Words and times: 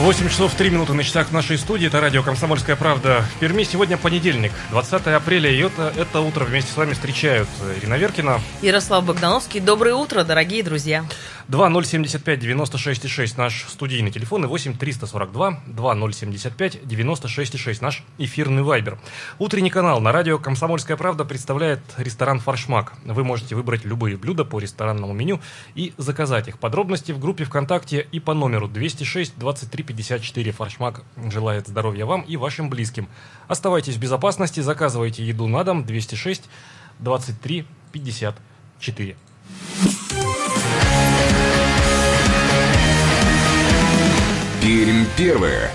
8 0.00 0.30
часов 0.30 0.54
3 0.54 0.70
минуты 0.70 0.94
на 0.94 1.04
часах 1.04 1.28
в 1.28 1.32
нашей 1.32 1.58
студии. 1.58 1.86
Это 1.86 2.00
радио 2.00 2.22
«Комсомольская 2.22 2.74
правда» 2.74 3.22
в 3.36 3.38
Перми. 3.38 3.64
Сегодня 3.64 3.98
понедельник, 3.98 4.50
20 4.70 5.06
апреля. 5.08 5.50
И 5.50 5.58
это, 5.58 5.92
это 5.94 6.20
утро 6.20 6.46
вместе 6.46 6.72
с 6.72 6.76
вами 6.78 6.94
встречают 6.94 7.50
Ирина 7.78 7.96
Веркина. 7.98 8.40
Ярослав 8.62 9.04
Богдановский. 9.04 9.60
Доброе 9.60 9.94
утро, 9.94 10.24
дорогие 10.24 10.62
друзья. 10.62 11.04
2075-96-6 11.48 13.34
наш 13.36 13.66
студийный 13.68 14.10
телефон 14.10 14.44
и 14.44 14.46
8 14.46 14.78
342 14.78 15.64
2075 15.66 16.86
96 16.86 17.82
наш 17.82 18.04
эфирный 18.18 18.62
вайбер. 18.62 18.98
Утренний 19.38 19.70
канал 19.70 20.00
на 20.00 20.12
радио 20.12 20.38
«Комсомольская 20.38 20.96
правда» 20.96 21.24
представляет 21.24 21.80
ресторан 21.98 22.38
«Фаршмак». 22.38 22.94
Вы 23.04 23.24
можете 23.24 23.56
выбрать 23.56 23.84
любые 23.84 24.16
блюда 24.16 24.44
по 24.44 24.60
ресторанному 24.60 25.12
меню 25.12 25.40
и 25.74 25.92
заказать 25.98 26.48
их. 26.48 26.58
Подробности 26.58 27.12
в 27.12 27.18
группе 27.18 27.44
ВКонтакте 27.44 28.06
и 28.12 28.20
по 28.20 28.32
номеру 28.32 28.68
206 28.68 29.36
23 29.36 29.89
54. 29.90 30.52
«Фаршмак» 30.52 31.02
желает 31.16 31.66
здоровья 31.66 32.06
вам 32.06 32.22
и 32.22 32.36
вашим 32.36 32.70
близким. 32.70 33.08
Оставайтесь 33.48 33.96
в 33.96 34.00
безопасности, 34.00 34.60
заказывайте 34.60 35.24
еду 35.24 35.48
на 35.48 35.64
дом 35.64 35.84
206 35.84 36.44
23 37.00 37.66
54. 37.92 39.16
Пермь 44.62 45.06
первая. 45.16 45.72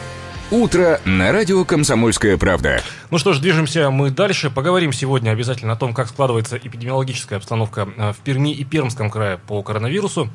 Утро 0.52 1.02
на 1.06 1.32
радио 1.32 1.66
«Комсомольская 1.66 2.38
правда». 2.38 2.82
Ну 3.10 3.18
что 3.18 3.34
ж, 3.34 3.40
движемся 3.40 3.90
мы 3.90 4.12
дальше. 4.12 4.52
Поговорим 4.52 4.94
сегодня 4.94 5.32
обязательно 5.32 5.74
о 5.74 5.76
том, 5.76 5.94
как 5.94 6.08
складывается 6.08 6.56
эпидемиологическая 6.56 7.40
обстановка 7.40 7.90
э, 7.98 8.14
в 8.14 8.18
Перми 8.18 8.54
и 8.54 8.64
Пермском 8.64 9.10
крае 9.10 9.40
по 9.40 9.62
коронавирусу. 9.64 10.30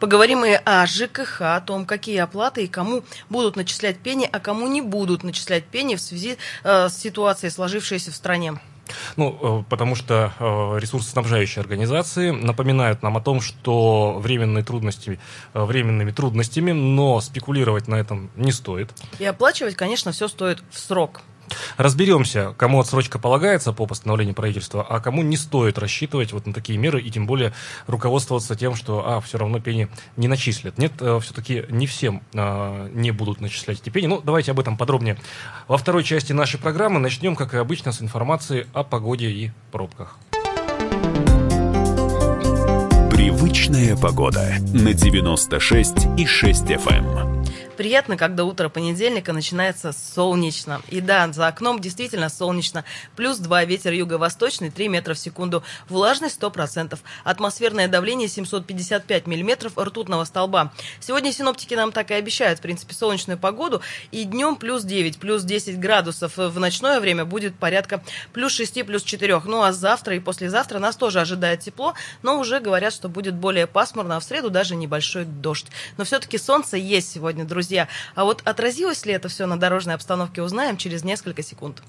Поговорим 0.00 0.44
и 0.44 0.52
о 0.52 0.86
ЖКХ, 0.86 1.40
о 1.40 1.60
том, 1.60 1.86
какие 1.86 2.18
оплаты 2.18 2.64
и 2.64 2.68
кому 2.68 3.02
будут 3.30 3.56
начислять 3.56 3.98
пени, 3.98 4.28
а 4.30 4.40
кому 4.40 4.68
не 4.68 4.82
будут 4.82 5.22
начислять 5.24 5.64
пени 5.64 5.94
в 5.94 6.00
связи 6.00 6.36
э, 6.64 6.88
с 6.88 6.96
ситуацией, 6.96 7.50
сложившейся 7.50 8.10
в 8.10 8.14
стране. 8.14 8.58
Ну, 9.16 9.60
э, 9.60 9.64
потому 9.68 9.94
что 9.94 10.32
э, 10.38 10.78
ресурсоснабжающие 10.80 11.60
организации 11.60 12.30
напоминают 12.30 13.02
нам 13.02 13.16
о 13.16 13.20
том, 13.20 13.40
что 13.40 14.18
временные 14.18 14.64
трудности, 14.64 15.18
э, 15.54 15.64
временными 15.64 16.10
трудностями, 16.10 16.72
но 16.72 17.20
спекулировать 17.20 17.88
на 17.88 17.96
этом 17.96 18.30
не 18.36 18.52
стоит. 18.52 18.90
И 19.18 19.24
оплачивать, 19.24 19.76
конечно, 19.76 20.12
все 20.12 20.28
стоит 20.28 20.62
в 20.70 20.78
срок. 20.78 21.22
Разберемся, 21.76 22.54
кому 22.56 22.80
отсрочка 22.80 23.18
полагается 23.18 23.72
по 23.72 23.86
постановлению 23.86 24.34
правительства, 24.34 24.86
а 24.88 25.00
кому 25.00 25.22
не 25.22 25.36
стоит 25.36 25.78
рассчитывать 25.78 26.32
вот 26.32 26.46
на 26.46 26.52
такие 26.52 26.78
меры 26.78 27.00
и 27.00 27.10
тем 27.10 27.26
более 27.26 27.52
руководствоваться 27.86 28.56
тем, 28.56 28.74
что 28.74 29.04
а, 29.06 29.20
все 29.20 29.38
равно 29.38 29.60
пени 29.60 29.88
не 30.16 30.28
начислят. 30.28 30.78
Нет, 30.78 30.92
э, 31.00 31.18
все-таки 31.22 31.64
не 31.68 31.86
всем 31.86 32.22
а, 32.34 32.88
не 32.90 33.10
будут 33.10 33.40
начислять 33.40 33.80
эти 33.80 33.90
пени. 33.90 34.06
Ну, 34.06 34.20
давайте 34.22 34.52
об 34.52 34.60
этом 34.60 34.76
подробнее. 34.76 35.18
Во 35.68 35.78
второй 35.78 36.04
части 36.04 36.32
нашей 36.32 36.58
программы 36.58 37.00
начнем, 37.00 37.36
как 37.36 37.54
и 37.54 37.58
обычно, 37.58 37.92
с 37.92 38.00
информации 38.00 38.66
о 38.72 38.84
погоде 38.84 39.30
и 39.30 39.50
пробках. 39.72 40.18
Привычная 43.10 43.96
погода 43.96 44.56
на 44.72 44.92
96 44.92 46.06
и 46.18 46.26
6 46.26 46.62
FM. 46.64 47.35
Приятно, 47.76 48.16
когда 48.16 48.44
утро 48.44 48.70
понедельника 48.70 49.34
начинается 49.34 49.92
солнечно. 49.92 50.80
И 50.88 51.02
да, 51.02 51.30
за 51.30 51.46
окном 51.46 51.78
действительно 51.78 52.30
солнечно. 52.30 52.84
Плюс 53.16 53.36
2, 53.36 53.64
ветер 53.64 53.92
юго-восточный, 53.92 54.70
3 54.70 54.88
метра 54.88 55.12
в 55.12 55.18
секунду. 55.18 55.62
Влажность 55.90 56.40
100%. 56.40 56.98
Атмосферное 57.24 57.86
давление 57.86 58.28
755 58.28 59.26
миллиметров 59.26 59.76
ртутного 59.76 60.24
столба. 60.24 60.72
Сегодня 61.00 61.32
синоптики 61.32 61.74
нам 61.74 61.92
так 61.92 62.10
и 62.10 62.14
обещают, 62.14 62.60
в 62.60 62.62
принципе, 62.62 62.94
солнечную 62.94 63.38
погоду. 63.38 63.82
И 64.10 64.24
днем 64.24 64.56
плюс 64.56 64.82
9, 64.82 65.18
плюс 65.18 65.42
10 65.42 65.78
градусов. 65.78 66.38
В 66.38 66.58
ночное 66.58 66.98
время 66.98 67.26
будет 67.26 67.56
порядка 67.56 68.02
плюс 68.32 68.52
6, 68.52 68.86
плюс 68.86 69.02
4. 69.02 69.42
Ну 69.44 69.62
а 69.62 69.72
завтра 69.72 70.16
и 70.16 70.20
послезавтра 70.20 70.78
нас 70.78 70.96
тоже 70.96 71.20
ожидает 71.20 71.60
тепло, 71.60 71.92
но 72.22 72.38
уже 72.40 72.58
говорят, 72.60 72.94
что 72.94 73.10
будет 73.10 73.34
более 73.34 73.66
пасмурно, 73.66 74.16
а 74.16 74.20
в 74.20 74.24
среду 74.24 74.48
даже 74.48 74.76
небольшой 74.76 75.26
дождь. 75.26 75.66
Но 75.98 76.04
все-таки 76.04 76.38
солнце 76.38 76.78
есть 76.78 77.12
сегодня, 77.12 77.44
друзья 77.44 77.65
друзья. 77.66 77.88
А 78.14 78.24
вот 78.24 78.42
отразилось 78.44 79.04
ли 79.06 79.12
это 79.12 79.28
все 79.28 79.46
на 79.46 79.58
дорожной 79.58 79.94
обстановке, 79.94 80.42
узнаем 80.42 80.76
через 80.76 81.02
несколько 81.02 81.42
секунд. 81.42 81.82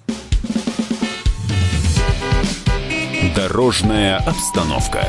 Дорожная 3.36 4.18
обстановка. 4.18 5.06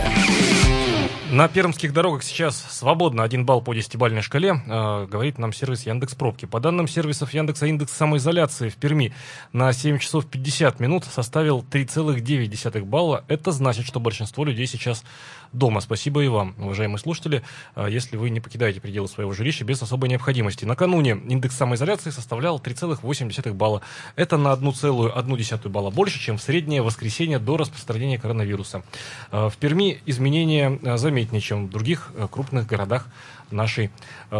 На 1.30 1.46
пермских 1.46 1.92
дорогах 1.92 2.22
сейчас 2.22 2.56
свободно 2.70 3.22
1 3.22 3.44
балл 3.44 3.60
по 3.60 3.74
десятибалльной 3.74 4.22
шкале, 4.22 4.62
э, 4.66 5.06
говорит 5.10 5.38
нам 5.38 5.52
сервис 5.52 5.84
Яндекс 5.84 6.14
Пробки. 6.14 6.46
По 6.46 6.58
данным 6.58 6.88
сервисов 6.88 7.34
Яндекса, 7.34 7.66
индекс 7.66 7.92
самоизоляции 7.92 8.70
в 8.70 8.76
Перми 8.76 9.12
на 9.52 9.70
7 9.74 9.98
часов 9.98 10.24
50 10.24 10.80
минут 10.80 11.04
составил 11.04 11.62
3,9 11.62 12.82
балла. 12.84 13.24
Это 13.28 13.52
значит, 13.52 13.86
что 13.86 14.00
большинство 14.00 14.42
людей 14.42 14.66
сейчас 14.66 15.04
дома. 15.52 15.80
Спасибо 15.80 16.22
и 16.22 16.28
вам, 16.28 16.54
уважаемые 16.58 16.98
слушатели, 16.98 17.42
э, 17.76 17.86
если 17.90 18.16
вы 18.16 18.30
не 18.30 18.40
покидаете 18.40 18.80
пределы 18.80 19.08
своего 19.08 19.32
жилища 19.32 19.64
без 19.64 19.82
особой 19.82 20.08
необходимости. 20.08 20.64
Накануне 20.64 21.10
индекс 21.10 21.56
самоизоляции 21.56 22.10
составлял 22.10 22.58
3,8 22.58 23.52
балла. 23.52 23.82
Это 24.16 24.36
на 24.36 24.52
1,1 24.52 25.68
балла 25.68 25.90
больше, 25.90 26.18
чем 26.18 26.38
в 26.38 26.42
среднее 26.42 26.82
воскресенье 26.82 27.38
до 27.38 27.56
распространения 27.56 28.18
коронавируса. 28.18 28.82
Э, 29.30 29.48
в 29.48 29.56
Перми 29.58 30.00
изменения 30.06 30.78
заметны 30.96 31.18
заметнее, 31.18 31.40
чем 31.40 31.66
в 31.66 31.70
других 31.70 32.12
крупных 32.30 32.66
городах 32.66 33.08
нашей 33.50 33.90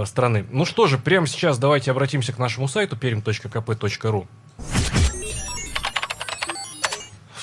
страны. 0.05 0.47
Ну 0.51 0.65
что 0.65 0.87
же, 0.87 0.97
прямо 0.99 1.27
сейчас 1.27 1.59
давайте 1.59 1.91
обратимся 1.91 2.33
к 2.33 2.39
нашему 2.39 2.69
сайту 2.69 2.95
perim.kp.ru 2.95 4.27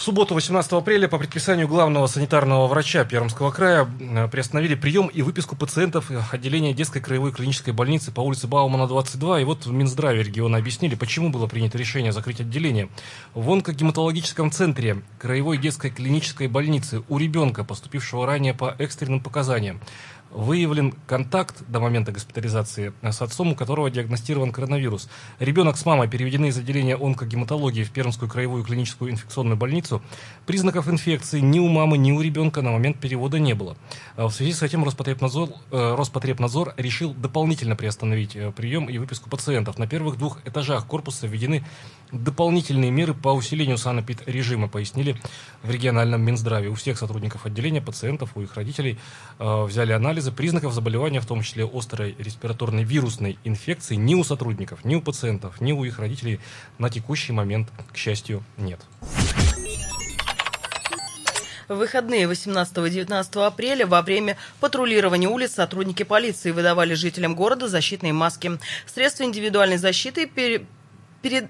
субботу, 0.05 0.35
18 0.35 0.71
апреля, 0.73 1.07
по 1.07 1.17
предписанию 1.17 1.67
главного 1.67 2.05
санитарного 2.05 2.67
врача 2.67 3.03
Пермского 3.05 3.49
края 3.49 3.89
приостановили 4.31 4.75
прием 4.75 5.07
и 5.07 5.23
выписку 5.23 5.55
пациентов 5.55 6.11
отделения 6.31 6.73
детской 6.75 7.01
краевой 7.01 7.31
клинической 7.31 7.73
больницы 7.73 8.11
по 8.11 8.21
улице 8.21 8.45
Баумана, 8.45 8.85
22. 8.87 9.41
И 9.41 9.43
вот 9.45 9.65
в 9.65 9.71
Минздраве 9.71 10.21
региона 10.21 10.59
объяснили, 10.59 10.93
почему 10.93 11.29
было 11.29 11.47
принято 11.47 11.79
решение 11.79 12.11
закрыть 12.11 12.39
отделение. 12.39 12.89
В 13.33 13.49
онкогематологическом 13.49 14.51
центре 14.51 15.01
краевой 15.17 15.57
детской 15.57 15.89
клинической 15.89 16.47
больницы 16.49 17.01
у 17.09 17.17
ребенка, 17.17 17.63
поступившего 17.63 18.27
ранее 18.27 18.53
по 18.53 18.75
экстренным 18.77 19.21
показаниям, 19.21 19.81
выявлен 20.31 20.93
контакт 21.07 21.63
до 21.67 21.79
момента 21.79 22.11
госпитализации 22.11 22.93
с 23.01 23.21
отцом, 23.21 23.53
у 23.53 23.55
которого 23.55 23.89
диагностирован 23.89 24.51
коронавирус. 24.51 25.09
Ребенок 25.39 25.77
с 25.77 25.85
мамой 25.85 26.09
переведены 26.09 26.47
из 26.47 26.57
отделения 26.57 26.95
онкогематологии 26.95 27.83
в 27.83 27.91
Пермскую 27.91 28.29
краевую 28.29 28.63
клиническую 28.63 29.11
инфекционную 29.11 29.57
больницу. 29.57 30.01
Признаков 30.45 30.89
инфекции 30.89 31.39
ни 31.39 31.59
у 31.59 31.67
мамы, 31.67 31.97
ни 31.97 32.11
у 32.11 32.21
ребенка 32.21 32.61
на 32.61 32.71
момент 32.71 32.99
перевода 32.99 33.39
не 33.39 33.53
было. 33.53 33.77
А 34.17 34.27
в 34.27 34.33
связи 34.33 34.53
с 34.53 34.61
этим 34.61 34.83
Роспотребнадзор, 34.83 35.49
э, 35.71 35.95
Роспотребнадзор 35.95 36.73
решил 36.77 37.13
дополнительно 37.13 37.75
приостановить 37.75 38.35
э, 38.35 38.51
прием 38.51 38.89
и 38.89 38.97
выписку 38.97 39.29
пациентов. 39.29 39.77
На 39.77 39.87
первых 39.87 40.17
двух 40.17 40.39
этажах 40.45 40.85
корпуса 40.85 41.27
введены 41.27 41.63
дополнительные 42.11 42.91
меры 42.91 43.13
по 43.13 43.29
усилению 43.29 43.77
санэпид-режима, 43.77 44.67
пояснили 44.67 45.15
в 45.63 45.69
региональном 45.69 46.21
Минздраве. 46.21 46.69
У 46.69 46.75
всех 46.75 46.97
сотрудников 46.97 47.45
отделения, 47.45 47.81
пациентов, 47.81 48.31
у 48.35 48.41
их 48.41 48.55
родителей 48.55 48.97
э, 49.39 49.63
взяли 49.63 49.91
анализы 50.25 50.31
признаков 50.31 50.73
заболевания, 50.73 51.21
в 51.21 51.25
том 51.25 51.41
числе 51.41 51.65
острой 51.65 52.15
респираторной 52.17 52.83
вирусной 52.83 53.37
инфекции, 53.43 53.95
ни 53.95 54.15
у 54.15 54.23
сотрудников, 54.23 54.83
ни 54.83 54.95
у 54.95 55.01
пациентов, 55.01 55.61
ни 55.61 55.71
у 55.71 55.83
их 55.83 55.99
родителей 55.99 56.39
на 56.79 56.89
текущий 56.89 57.33
момент, 57.33 57.69
к 57.91 57.97
счастью, 57.97 58.43
нет. 58.57 58.79
В 61.67 61.75
выходные 61.75 62.27
18-19 62.27 63.45
апреля 63.45 63.87
во 63.87 64.01
время 64.01 64.37
патрулирования 64.59 65.27
улиц 65.27 65.53
сотрудники 65.53 66.03
полиции 66.03 66.51
выдавали 66.51 66.93
жителям 66.93 67.35
города 67.35 67.67
защитные 67.67 68.13
маски. 68.13 68.51
Средства 68.85 69.23
индивидуальной 69.23 69.77
защиты 69.77 70.27
перед 70.27 71.49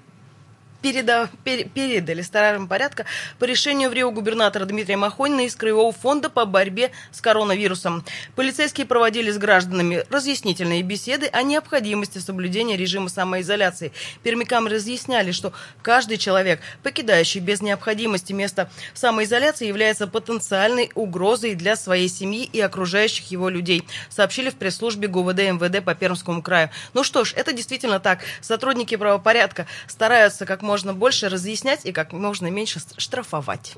переда, 0.81 1.29
пер, 1.43 1.67
передали 1.69 2.21
стражам 2.21 2.67
порядка 2.67 3.05
по 3.39 3.45
решению 3.45 3.89
в 3.89 3.93
Рио 3.93 4.11
губернатора 4.11 4.65
Дмитрия 4.65 4.97
Махонина 4.97 5.41
из 5.41 5.55
Краевого 5.55 5.91
фонда 5.91 6.29
по 6.29 6.45
борьбе 6.45 6.91
с 7.11 7.21
коронавирусом. 7.21 8.05
Полицейские 8.35 8.85
проводили 8.85 9.31
с 9.31 9.37
гражданами 9.37 10.03
разъяснительные 10.09 10.83
беседы 10.83 11.27
о 11.27 11.41
необходимости 11.41 12.19
соблюдения 12.19 12.77
режима 12.77 13.09
самоизоляции. 13.09 13.93
Пермякам 14.21 14.67
разъясняли, 14.67 15.31
что 15.31 15.53
каждый 15.81 16.17
человек, 16.17 16.59
покидающий 16.83 17.39
без 17.39 17.61
необходимости 17.61 18.31
место 18.33 18.69
самоизоляции, 18.93 19.67
является 19.67 20.05
потенциальной 20.05 20.91
угрозой 20.93 21.55
для 21.55 21.75
своей 21.75 22.09
семьи 22.09 22.47
и 22.51 22.61
окружающих 22.61 23.31
его 23.31 23.49
людей, 23.49 23.83
сообщили 24.09 24.51
в 24.51 24.55
пресс-службе 24.55 25.07
ГУВД 25.07 25.39
МВД 25.39 25.83
по 25.83 25.95
Пермскому 25.95 26.43
краю. 26.43 26.69
Ну 26.93 27.03
что 27.03 27.25
ж, 27.25 27.33
это 27.35 27.53
действительно 27.53 27.99
так. 27.99 28.19
Сотрудники 28.41 28.95
правопорядка 28.95 29.65
стараются 29.87 30.45
как 30.45 30.61
можно 30.61 30.74
больше 30.83 31.29
разъяснять 31.29 31.85
и 31.85 31.91
как 31.91 32.13
можно 32.13 32.49
меньше 32.49 32.79
штрафовать 32.97 33.75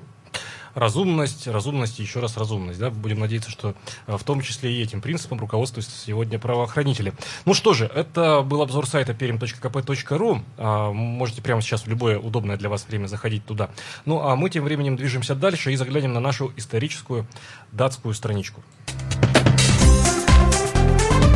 разумность, 0.77 1.47
разумность 1.47 1.99
и 1.99 2.03
еще 2.03 2.19
раз 2.19 2.38
разумность. 2.38 2.79
Да? 2.79 2.89
Будем 2.89 3.19
надеяться, 3.19 3.49
что 3.49 3.73
э, 4.05 4.15
в 4.15 4.23
том 4.23 4.41
числе 4.41 4.71
и 4.71 4.83
этим 4.83 5.01
принципом 5.01 5.39
руководствуются 5.39 5.91
сегодня 5.91 6.38
правоохранители. 6.38 7.13
Ну 7.45 7.53
что 7.53 7.73
же, 7.73 7.85
это 7.85 8.41
был 8.41 8.61
обзор 8.61 8.88
сайта 8.88 9.13
perim.kp.ru. 9.13 10.41
А, 10.57 10.91
можете 10.91 11.41
прямо 11.41 11.61
сейчас 11.61 11.83
в 11.83 11.88
любое 11.88 12.19
удобное 12.19 12.57
для 12.57 12.69
вас 12.69 12.85
время 12.88 13.07
заходить 13.07 13.45
туда. 13.45 13.69
Ну 14.05 14.21
а 14.21 14.35
мы 14.35 14.50
тем 14.50 14.63
временем 14.63 14.95
движемся 14.95 15.35
дальше 15.35 15.73
и 15.73 15.75
заглянем 15.75 16.13
на 16.13 16.19
нашу 16.19 16.53
историческую 16.55 17.27
датскую 17.71 18.13
страничку. 18.13 18.61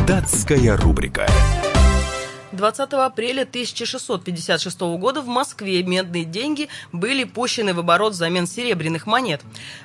Датская 0.06 0.76
рубрика. 0.76 1.26
20 2.52 2.92
апреля 2.92 3.42
1656 3.42 4.80
года 4.80 5.22
в 5.22 5.26
Москве 5.26 5.82
медные 5.82 6.24
деньги 6.24 6.68
были 6.92 7.24
пущены 7.24 7.72
в 7.74 7.78
оборот 7.80 8.12
взамен 8.12 8.46
серебряных 8.46 9.06
монет. 9.06 9.40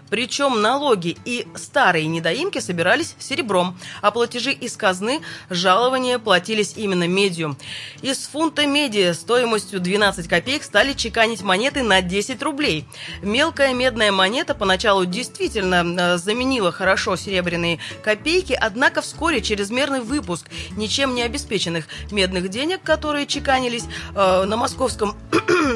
Причем 0.10 0.62
налоги 0.62 1.18
и 1.26 1.48
старые 1.56 2.08
недоимки 2.08 2.60
собирались 2.60 3.16
серебром, 3.20 3.78
а 4.02 4.12
платежи 4.12 4.52
из 4.52 4.76
казны 4.76 5.22
жалования 5.50 6.20
платились 6.20 6.74
именно 6.76 7.08
медью. 7.08 7.58
Из 8.02 8.28
фунта 8.28 8.66
меди 8.66 9.12
стоимостью 9.14 9.80
12 9.80 10.28
копеек 10.28 10.64
стали 10.64 10.94
чеканить 10.94 11.42
монеты 11.42 11.84
на 11.84 12.02
10 12.02 12.42
рублей. 12.44 12.86
Мелкая 13.22 13.74
медная 13.74 14.12
монета 14.12 14.56
поначалу 14.56 15.06
действительно 15.06 15.84
э, 15.86 16.18
заменила 16.18 16.72
хорошо 16.72 17.16
серебряные 17.16 17.80
копейки, 18.04 18.54
однако 18.54 19.02
вскоре 19.02 19.42
чрезмерный 19.42 20.02
выпуск 20.02 20.48
ничем 20.72 21.16
не 21.16 21.24
обеспеченных 21.24 21.88
медных 22.12 22.50
денег, 22.50 22.57
которые 22.82 23.28
чеканились 23.28 23.86
э, 24.16 24.44
на 24.46 24.58
московском, 24.58 25.16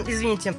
извините, 0.08 0.56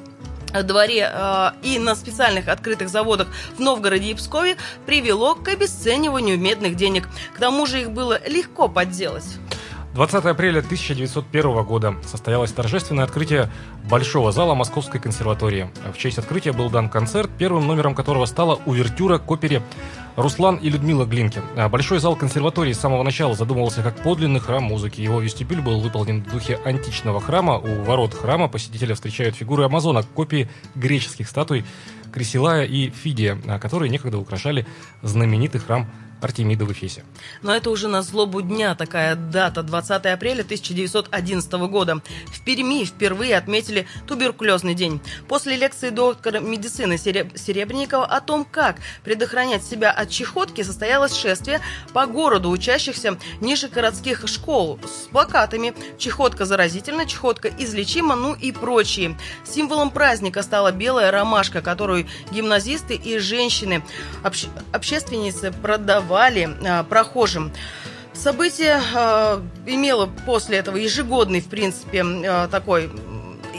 дворе 0.61 1.09
э, 1.11 1.51
и 1.63 1.79
на 1.79 1.95
специальных 1.95 2.47
открытых 2.47 2.89
заводах 2.89 3.27
в 3.57 3.59
Новгороде 3.59 4.11
и 4.11 4.13
Пскове 4.13 4.57
привело 4.85 5.35
к 5.35 5.47
обесцениванию 5.47 6.37
медных 6.37 6.75
денег. 6.75 7.09
К 7.35 7.39
тому 7.39 7.65
же 7.65 7.81
их 7.81 7.91
было 7.91 8.19
легко 8.27 8.67
подделать. 8.67 9.25
20 9.93 10.25
апреля 10.25 10.59
1901 10.59 11.63
года 11.63 11.95
состоялось 12.03 12.51
торжественное 12.51 13.03
открытие 13.03 13.51
Большого 13.87 14.31
зала 14.31 14.55
Московской 14.55 14.99
консерватории. 14.99 15.69
В 15.93 15.99
честь 15.99 16.17
открытия 16.17 16.51
был 16.51 16.71
дан 16.71 16.89
концерт, 16.89 17.29
первым 17.37 17.67
номером 17.67 17.93
которого 17.93 18.25
стала 18.25 18.59
увертюра 18.65 19.19
к 19.19 19.29
опере 19.29 19.61
Руслан 20.15 20.55
и 20.55 20.71
Людмила 20.71 21.05
Глинки. 21.05 21.43
Большой 21.69 21.99
зал 21.99 22.15
консерватории 22.15 22.73
с 22.73 22.79
самого 22.79 23.03
начала 23.03 23.35
задумывался 23.35 23.83
как 23.83 24.01
подлинный 24.01 24.39
храм 24.39 24.63
музыки. 24.63 24.99
Его 24.99 25.19
вестибюль 25.19 25.61
был 25.61 25.79
выполнен 25.79 26.23
в 26.23 26.31
духе 26.31 26.59
античного 26.65 27.21
храма. 27.21 27.59
У 27.59 27.83
ворот 27.83 28.15
храма 28.15 28.47
посетителя 28.47 28.95
встречают 28.95 29.35
фигуры 29.35 29.65
амазонок, 29.65 30.07
копии 30.15 30.49
греческих 30.73 31.27
статуй 31.27 31.65
Кресилая 32.11 32.65
и 32.65 32.89
Фидия, 32.89 33.35
которые 33.59 33.89
некогда 33.89 34.17
украшали 34.17 34.65
знаменитый 35.03 35.61
храм 35.61 35.87
Артемида 36.23 36.65
в 36.65 36.71
Эфесе. 36.71 37.03
Но 37.41 37.53
это 37.53 37.69
уже 37.69 37.87
на 37.87 38.01
злобу 38.01 38.41
дня 38.41 38.75
такая 38.75 39.15
дата, 39.15 39.63
20 39.63 40.05
апреля 40.05 40.41
1911 40.41 41.51
года. 41.69 42.01
В 42.27 42.41
Перми 42.43 42.85
впервые 42.85 43.35
отметили 43.37 43.87
туберкулезный 44.07 44.73
день. 44.73 45.01
После 45.27 45.55
лекции 45.55 45.89
доктора 45.89 46.39
медицины 46.39 46.97
Серебренникова 46.97 48.05
о 48.05 48.21
том, 48.21 48.45
как 48.45 48.77
предохранять 49.03 49.63
себя 49.63 49.91
от 49.91 50.09
чехотки, 50.09 50.61
состоялось 50.61 51.15
шествие 51.15 51.59
по 51.93 52.05
городу 52.05 52.49
учащихся 52.49 53.17
нижегородских 53.41 54.27
школ 54.27 54.79
с 54.83 55.07
плакатами 55.07 55.73
«Чехотка 55.97 56.45
заразительна», 56.45 57.05
«Чехотка 57.05 57.49
излечима», 57.49 58.15
ну 58.15 58.33
и 58.33 58.51
прочие. 58.51 59.17
Символом 59.43 59.91
праздника 59.91 60.41
стала 60.41 60.71
белая 60.71 61.11
ромашка, 61.11 61.61
которую 61.61 62.07
гимназисты 62.31 62.95
и 62.95 63.17
женщины, 63.17 63.83
обще 64.23 64.47
общественницы 64.71 65.51
продавали 65.51 66.12
давали 66.13 66.47
э, 66.61 66.83
прохожим. 66.83 67.51
Событие 68.13 68.79
э, 68.93 69.41
имело 69.65 70.07
после 70.27 70.59
этого 70.59 70.77
ежегодный, 70.77 71.41
в 71.41 71.47
принципе, 71.47 72.03
э, 72.05 72.47
такой 72.51 72.91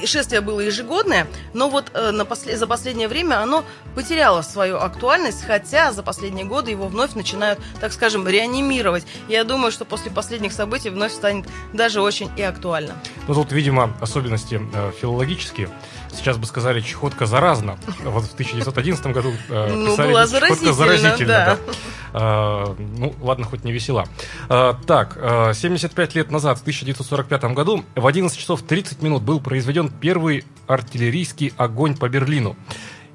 шествие 0.05 0.41
было 0.41 0.61
ежегодное, 0.61 1.27
но 1.55 1.69
вот 1.69 1.93
на 1.95 2.25
после, 2.25 2.57
за 2.59 2.67
последнее 2.67 3.09
время 3.09 3.43
оно 3.43 3.65
потеряло 3.95 4.43
свою 4.43 4.77
актуальность, 4.77 5.43
хотя 5.47 5.93
за 5.93 6.03
последние 6.03 6.45
годы 6.45 6.71
его 6.71 6.89
вновь 6.89 7.15
начинают, 7.15 7.59
так 7.81 7.93
скажем, 7.93 8.29
реанимировать. 8.29 9.07
Я 9.29 9.45
думаю, 9.45 9.73
что 9.73 9.85
после 9.85 10.11
последних 10.11 10.53
событий 10.53 10.91
вновь 10.91 11.13
станет 11.13 11.47
даже 11.73 12.03
очень 12.03 12.31
и 12.37 12.43
актуально. 12.43 12.95
Ну 13.29 13.35
тут, 13.35 13.53
видимо, 13.53 13.95
особенности 14.01 14.61
э, 14.75 14.93
филологические. 15.01 15.71
Сейчас 16.15 16.37
бы 16.37 16.47
сказали, 16.47 16.81
чехотка 16.81 17.27
заразна. 17.27 17.79
Вот 18.05 18.25
в 18.25 18.33
1911 18.35 19.07
году 19.09 19.33
э, 19.49 19.75
ну, 19.75 19.91
писали, 19.91 20.13
была 20.13 20.27
чехотка 20.27 20.73
заразительна. 20.73 21.27
Да. 21.27 21.45
Да. 21.47 21.59
А, 22.17 22.77
ну, 22.79 23.15
ладно, 23.21 23.45
хоть 23.45 23.65
не 23.65 23.73
весела. 23.73 24.07
А, 24.49 24.79
так, 24.87 25.19
75 25.55 26.15
лет 26.15 26.31
назад, 26.31 26.59
в 26.59 26.61
1945 26.63 27.45
году, 27.55 27.85
в 27.95 28.07
11 28.07 28.39
часов 28.39 28.63
30 28.63 29.03
минут 29.03 29.23
был 29.23 29.41
произведен 29.41 29.91
первый 29.91 30.45
артиллерийский 30.67 31.53
огонь 31.57 31.97
по 31.97 32.09
Берлину. 32.09 32.57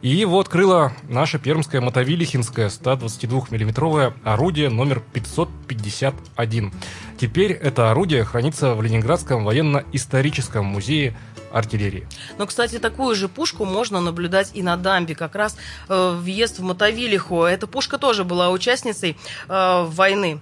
И 0.01 0.09
его 0.09 0.39
открыло 0.39 0.93
наше 1.09 1.39
пермское 1.39 1.81
мотовилихинское 1.81 2.69
122-миллиметровое 2.69 4.13
орудие 4.23 4.69
номер 4.69 5.01
551. 5.11 6.71
Теперь 7.17 7.51
это 7.51 7.91
орудие 7.91 8.23
хранится 8.23 8.75
в 8.75 8.81
Ленинградском 8.81 9.43
военно-историческом 9.43 10.65
музее 10.65 11.17
артиллерии. 11.51 12.07
Но, 12.37 12.45
кстати, 12.45 12.79
такую 12.79 13.15
же 13.15 13.27
пушку 13.27 13.65
можно 13.65 14.01
наблюдать 14.01 14.51
и 14.53 14.63
на 14.63 14.77
дамбе. 14.77 15.15
Как 15.15 15.35
раз 15.35 15.57
э, 15.87 16.11
въезд 16.15 16.59
в 16.59 16.63
Мотовилиху. 16.63 17.43
Эта 17.43 17.67
пушка 17.67 17.97
тоже 17.97 18.23
была 18.23 18.49
участницей 18.49 19.17
э, 19.47 19.83
войны. 19.87 20.39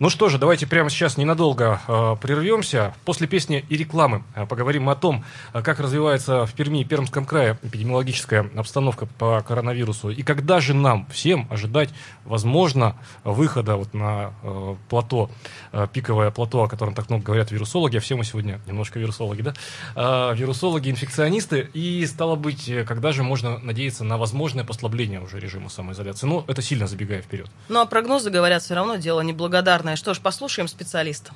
Ну 0.00 0.10
что 0.10 0.28
же, 0.28 0.38
давайте 0.38 0.64
прямо 0.68 0.90
сейчас 0.90 1.16
ненадолго 1.16 1.80
э, 1.88 2.16
прервемся. 2.22 2.94
После 3.04 3.26
песни 3.26 3.64
и 3.68 3.76
рекламы 3.76 4.22
э, 4.36 4.46
поговорим 4.46 4.88
о 4.88 4.94
том, 4.94 5.24
э, 5.52 5.60
как 5.60 5.80
развивается 5.80 6.46
в 6.46 6.54
Перми 6.54 6.82
и 6.82 6.84
Пермском 6.84 7.24
крае 7.24 7.58
эпидемиологическая 7.64 8.48
обстановка 8.54 9.06
по 9.06 9.42
коронавирусу 9.42 10.10
и 10.10 10.22
когда 10.22 10.60
же 10.60 10.72
нам 10.72 11.04
всем 11.10 11.48
ожидать, 11.50 11.88
возможно, 12.24 12.94
выхода 13.24 13.74
вот 13.74 13.92
на 13.92 14.34
э, 14.44 14.76
плато, 14.88 15.32
э, 15.72 15.88
пиковое 15.92 16.30
плато, 16.30 16.62
о 16.62 16.68
котором 16.68 16.94
так 16.94 17.10
много 17.10 17.24
говорят 17.24 17.50
вирусологи, 17.50 17.96
а 17.96 18.00
все 18.00 18.14
мы 18.14 18.22
сегодня 18.22 18.60
немножко 18.68 19.00
вирусологи, 19.00 19.42
да? 19.42 19.54
Э, 19.96 20.32
вирусологи, 20.32 20.90
инфекционисты, 20.90 21.70
и 21.74 22.06
стало 22.06 22.36
быть, 22.36 22.70
когда 22.86 23.10
же 23.10 23.24
можно 23.24 23.58
надеяться 23.58 24.04
на 24.04 24.16
возможное 24.16 24.62
послабление 24.62 25.20
уже 25.20 25.40
режима 25.40 25.70
самоизоляции? 25.70 26.28
Ну, 26.28 26.44
это 26.46 26.62
сильно 26.62 26.86
забегая 26.86 27.20
вперед. 27.20 27.50
Ну, 27.68 27.80
а 27.80 27.86
прогнозы 27.86 28.30
говорят 28.30 28.62
все 28.62 28.76
равно 28.76 28.94
дело 28.94 29.22
неблагодарное 29.22 29.87
наверное. 29.88 29.96
Что 29.96 30.14
ж, 30.14 30.20
послушаем 30.20 30.68
специалиста. 30.68 31.32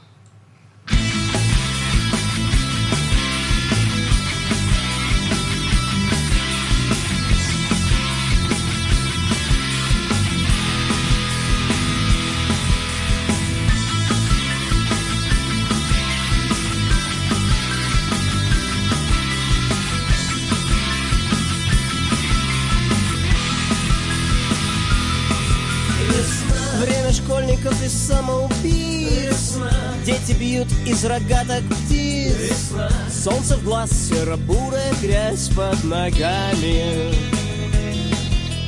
Школьников 27.13 27.75
и 27.85 27.89
самоубийц 27.89 29.57
Дети 30.05 30.33
бьют 30.33 30.69
из 30.87 31.05
рогаток 31.05 31.63
птиц 31.65 32.35
Весна. 32.35 32.89
Солнце 33.11 33.57
в 33.57 33.65
глаз, 33.65 33.91
серо-бурая 34.09 34.93
грязь 35.01 35.49
под 35.49 35.83
ногами 35.85 37.13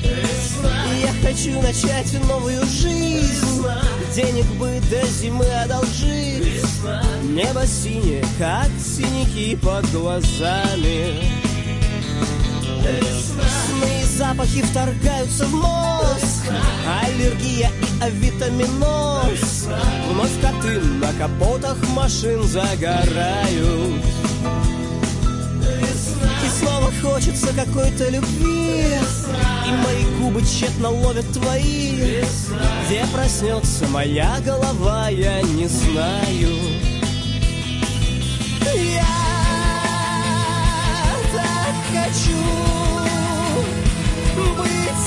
Весна. 0.02 0.84
Я 1.02 1.12
хочу 1.26 1.60
начать 1.60 2.12
новую 2.28 2.64
жизнь 2.66 3.64
Денег 4.14 4.46
бы 4.58 4.80
до 4.90 5.06
зимы 5.06 5.46
одолжить 5.46 6.64
Небо 7.24 7.66
синее, 7.66 8.24
как 8.38 8.68
синяки 8.78 9.56
под 9.56 9.90
глазами 9.90 11.44
и 12.84 13.63
запахи 14.14 14.62
вторгаются 14.62 15.46
в 15.46 15.54
мозг. 15.54 16.46
Аллергия 17.02 17.70
и 17.70 18.02
авитаминоз. 18.02 19.66
Вновь 20.08 20.40
коты 20.40 20.80
на 20.80 21.12
капотах 21.14 21.76
машин 21.90 22.42
загорают. 22.44 24.04
И 26.44 26.48
снова 26.60 26.92
хочется 27.02 27.48
какой-то 27.54 28.08
любви. 28.10 28.84
И 29.66 29.72
мои 29.72 30.04
губы 30.20 30.42
тщетно 30.42 30.90
ловят 30.90 31.26
твои. 31.32 32.22
Где 32.86 33.04
проснется 33.12 33.86
моя 33.88 34.36
голова, 34.44 35.08
я 35.08 35.42
не 35.42 35.66
знаю 35.66 36.73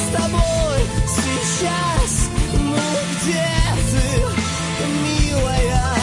с 0.07 0.15
тобой 0.15 0.79
сейчас. 1.07 2.29
Ну 2.53 2.77
где 3.21 3.45
ты, 3.91 4.85
милая? 5.03 5.95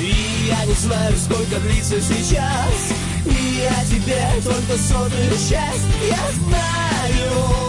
И 0.00 0.48
я 0.48 0.64
не 0.64 0.74
знаю, 0.74 1.16
сколько 1.16 1.60
длится 1.60 2.00
сейчас. 2.00 2.92
И 3.24 3.60
я 3.60 3.84
тебе 3.84 4.22
только 4.42 4.78
сотую 4.78 5.30
часть 5.30 5.86
Я 6.08 6.18
знаю 6.32 7.61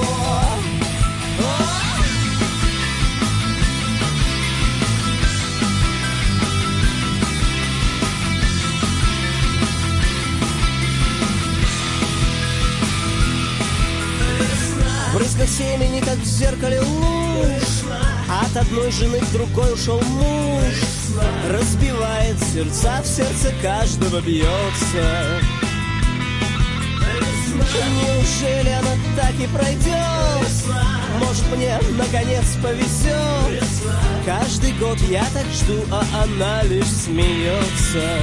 семени, 15.57 16.00
как 16.00 16.17
в 16.17 16.25
зеркале 16.25 16.79
луж 16.81 17.63
От 18.27 18.57
одной 18.57 18.91
жены 18.91 19.19
к 19.19 19.31
другой 19.31 19.74
ушел 19.74 20.01
муж 20.01 20.74
Разбивает 21.50 22.38
сердца, 22.39 23.01
в 23.03 23.07
сердце 23.07 23.53
каждого 23.62 24.22
бьется 24.22 25.39
Неужели 27.74 28.69
она 28.69 28.95
так 29.15 29.33
и 29.39 29.48
пройдет? 29.48 30.53
Может 31.19 31.45
мне 31.55 31.77
наконец 31.98 32.45
повезет? 32.62 33.63
Каждый 34.25 34.74
год 34.74 34.98
я 35.10 35.25
так 35.33 35.45
жду, 35.53 35.83
а 35.91 36.03
она 36.24 36.63
лишь 36.63 36.88
смеется 36.88 38.19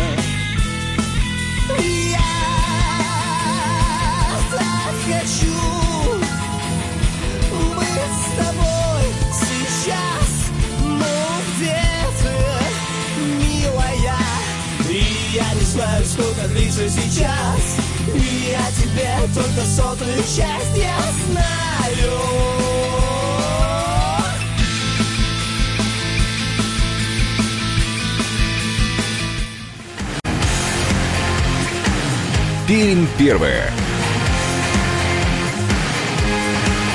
Я 1.79 2.30
знаю, 16.01 16.07
сколько 16.07 16.49
длится 16.49 16.89
сейчас. 16.89 17.77
И 18.15 18.51
я 18.51 18.71
тебе 18.73 19.35
только 19.35 19.67
сотую 19.67 20.17
часть 20.17 20.77
я 20.77 20.97
знаю. 21.27 22.13
Пермь 32.67 33.07
первая. 33.19 33.73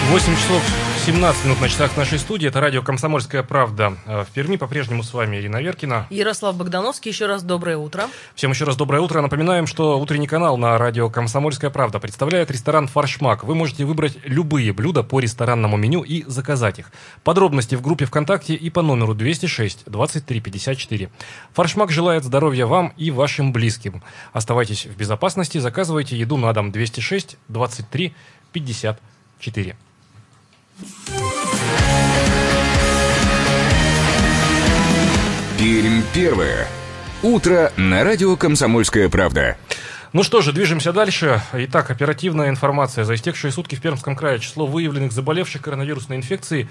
8 0.10 0.36
часов 0.38 0.85
17 1.06 1.46
минут 1.46 1.62
на 1.62 1.70
часах 1.70 1.96
нашей 1.98 2.18
студии. 2.18 2.48
Это 2.48 2.60
радио 2.60 2.82
«Комсомольская 2.82 3.44
правда». 3.44 3.96
Э, 4.08 4.24
В 4.24 4.34
Перми 4.34 4.56
по-прежнему 4.56 5.04
с 5.04 5.14
вами 5.14 5.38
Ирина 5.38 5.58
Веркина. 5.58 6.08
Ярослав 6.10 6.58
Богдановский, 6.58 7.12
еще 7.12 7.28
раз 7.28 7.44
доброе 7.44 7.78
утро. 7.78 8.06
Всем 8.34 8.50
еще 8.50 8.66
раз 8.66 8.76
доброе 8.76 9.02
утро. 9.02 9.22
Напоминаем, 9.22 9.68
что 9.68 10.00
утренний 10.00 10.26
канал 10.26 10.58
на 10.58 10.76
радио 10.80 11.12
«Комсомольская 11.12 11.70
правда» 11.70 12.00
представляет 12.00 12.50
ресторан 12.50 12.88
«Фаршмак». 12.88 13.44
Вы 13.44 13.54
можете 13.54 13.86
выбрать 13.86 14.18
любые 14.24 14.74
блюда 14.74 15.04
по 15.04 15.20
ресторанному 15.20 15.78
меню 15.78 16.02
и 16.02 16.24
заказать 16.26 16.80
их. 16.80 16.92
Подробности 17.24 17.76
в 17.76 17.84
группе 17.84 18.06
ВКонтакте 18.06 18.56
и 18.56 18.72
по 18.72 18.82
номеру 18.82 19.14
206 19.14 19.84
23 19.86 20.40
54. 20.42 21.12
«Фаршмак» 21.54 21.92
желает 21.92 22.24
здоровья 22.24 22.66
вам 22.66 22.94
и 22.98 23.12
вашим 23.12 23.54
близким. 23.54 24.02
Оставайтесь 24.34 24.88
в 24.88 24.98
безопасности, 24.98 25.60
заказывайте 25.60 26.18
еду 26.18 26.38
на 26.38 26.52
дом 26.52 26.72
206 26.72 27.38
23 27.48 28.12
54. 28.52 29.76
Пермь 35.58 36.02
первая. 36.14 36.68
Утро 37.24 37.72
на 37.78 38.04
радио 38.04 38.36
«Комсомольская 38.36 39.08
правда». 39.10 39.58
Ну 40.12 40.24
что 40.24 40.42
же, 40.42 40.54
движемся 40.54 40.94
дальше. 40.94 41.42
Итак, 41.54 41.92
оперативная 41.92 42.50
информация. 42.50 43.04
За 43.04 43.16
истекшие 43.16 43.52
сутки 43.52 43.76
в 43.76 43.82
Пермском 43.82 44.16
крае 44.16 44.40
число 44.40 44.66
выявленных 44.66 45.12
заболевших 45.12 45.62
коронавирусной 45.62 46.18
инфекцией 46.18 46.70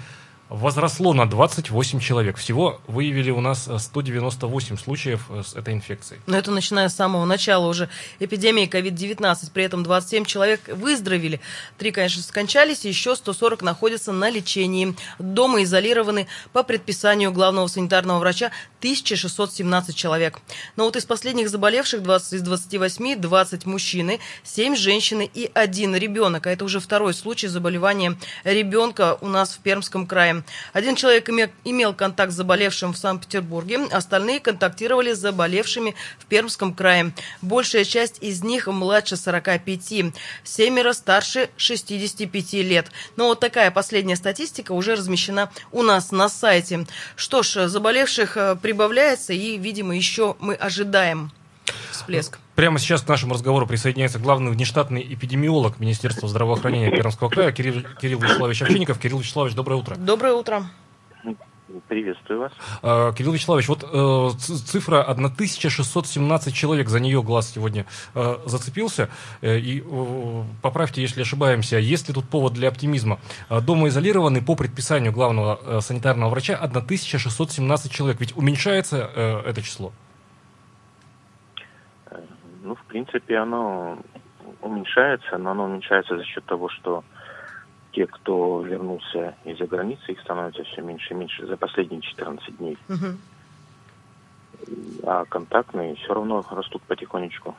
возросло 0.49 1.13
на 1.13 1.25
28 1.25 1.99
человек. 1.99 2.37
Всего 2.37 2.79
выявили 2.87 3.31
у 3.31 3.41
нас 3.41 3.67
э, 3.67 3.79
198 3.79 4.77
случаев 4.77 5.25
э, 5.29 5.41
с 5.43 5.55
этой 5.55 5.73
инфекцией. 5.73 6.21
Но 6.27 6.37
это 6.37 6.51
начиная 6.51 6.89
с 6.89 6.95
самого 6.95 7.25
начала 7.25 7.67
уже 7.67 7.89
эпидемии 8.19 8.69
COVID-19. 8.69 9.51
При 9.53 9.63
этом 9.63 9.83
27 9.83 10.25
человек 10.25 10.61
выздоровели. 10.67 11.41
Три, 11.77 11.91
конечно, 11.91 12.21
скончались, 12.21 12.85
еще 12.85 13.15
140 13.15 13.63
находятся 13.63 14.11
на 14.11 14.29
лечении. 14.29 14.95
Дома 15.17 15.63
изолированы 15.63 16.27
по 16.53 16.61
предписанию 16.61 17.31
главного 17.31 17.67
санитарного 17.67 18.19
врача 18.19 18.51
1617 18.79 19.95
человек. 19.95 20.39
Но 20.75 20.85
вот 20.85 20.95
из 20.95 21.05
последних 21.05 21.49
заболевших 21.49 22.03
20 22.03 22.33
из 22.33 22.41
28 22.43 23.19
20 23.19 23.65
мужчины, 23.65 24.19
7 24.43 24.75
женщины 24.75 25.29
и 25.33 25.49
один 25.55 25.95
ребенок. 25.95 26.45
А 26.45 26.51
это 26.51 26.65
уже 26.65 26.79
второй 26.79 27.15
случай 27.15 27.47
заболевания 27.47 28.15
ребенка 28.43 29.17
у 29.21 29.27
нас 29.27 29.53
в 29.53 29.59
Пермском 29.59 30.05
крае. 30.05 30.34
Один 30.73 30.95
человек 30.95 31.29
име- 31.29 31.51
имел 31.63 31.93
контакт 31.93 32.31
с 32.31 32.35
заболевшим 32.35 32.93
в 32.93 32.97
Санкт-Петербурге, 32.97 33.85
остальные 33.91 34.39
контактировали 34.39 35.13
с 35.13 35.19
заболевшими 35.19 35.95
в 36.19 36.25
Пермском 36.25 36.73
крае. 36.73 37.13
Большая 37.41 37.83
часть 37.83 38.21
из 38.21 38.43
них 38.43 38.67
младше 38.67 39.17
45, 39.17 40.13
семеро 40.43 40.93
старше 40.93 41.49
65 41.57 42.53
лет. 42.53 42.91
Но 43.15 43.25
вот 43.27 43.39
такая 43.39 43.71
последняя 43.71 44.15
статистика 44.15 44.71
уже 44.71 44.95
размещена 44.95 45.51
у 45.71 45.83
нас 45.83 46.11
на 46.11 46.29
сайте. 46.29 46.85
Что 47.15 47.43
ж, 47.43 47.67
заболевших 47.67 48.37
э, 48.37 48.55
прибавляется 48.55 49.33
и, 49.33 49.57
видимо, 49.57 49.95
еще 49.95 50.35
мы 50.39 50.55
ожидаем 50.55 51.31
всплеск. 51.91 52.39
Прямо 52.55 52.79
сейчас 52.79 53.01
к 53.01 53.07
нашему 53.09 53.33
разговору 53.33 53.67
присоединяется 53.67 54.17
главный 54.17 54.49
внештатный 54.51 55.01
эпидемиолог 55.01 55.77
Министерства 55.79 56.29
здравоохранения 56.29 56.89
Пермского 56.89 57.29
края 57.29 57.51
Кирилл, 57.51 57.83
Кирилл 58.01 58.19
Вячеславович 58.19 58.61
Овчинников. 58.61 58.97
Кирилл 58.97 59.19
Вячеславович, 59.19 59.55
доброе 59.55 59.75
утро. 59.75 59.95
Доброе 59.95 60.33
утро. 60.33 60.63
Приветствую 61.89 62.39
вас. 62.39 62.53
А, 62.81 63.11
Кирилл 63.11 63.33
Вячеславович, 63.33 63.67
вот 63.67 63.83
э, 63.83 64.29
цифра 64.37 65.01
1617 65.01 66.55
человек, 66.55 66.87
за 66.87 67.01
нее 67.01 67.21
глаз 67.21 67.51
сегодня 67.53 67.85
э, 68.13 68.37
зацепился. 68.45 69.09
Э, 69.41 69.59
и 69.59 69.83
поправьте, 70.61 71.01
если 71.01 71.23
ошибаемся, 71.23 71.77
есть 71.77 72.07
ли 72.07 72.13
тут 72.13 72.29
повод 72.29 72.53
для 72.53 72.69
оптимизма? 72.69 73.19
Э, 73.49 73.59
Дома 73.59 73.89
изолированы 73.89 74.41
по 74.41 74.55
предписанию 74.55 75.11
главного 75.11 75.81
санитарного 75.81 76.29
врача 76.29 76.55
1617 76.55 77.91
человек. 77.91 78.21
Ведь 78.21 78.37
уменьшается 78.37 78.97
это 79.45 79.61
число? 79.61 79.91
Ну, 82.75 82.81
в 82.81 82.85
принципе, 82.87 83.37
оно 83.37 83.97
уменьшается, 84.59 85.37
но 85.37 85.51
оно 85.51 85.65
уменьшается 85.65 86.17
за 86.17 86.25
счет 86.25 86.45
того, 86.45 86.67
что 86.67 87.03
те, 87.91 88.05
кто 88.05 88.61
вернулся 88.61 89.37
из-за 89.45 89.65
границы, 89.65 90.11
их 90.11 90.19
становится 90.19 90.63
все 90.63 90.81
меньше 90.81 91.13
и 91.13 91.17
меньше 91.17 91.47
за 91.47 91.55
последние 91.55 92.01
14 92.01 92.57
дней. 92.57 92.77
Мгм. 92.89 93.21
А 95.03 95.25
контактные 95.25 95.95
все 95.95 96.13
равно 96.13 96.45
растут 96.51 96.85
потихонечку. 96.85 97.55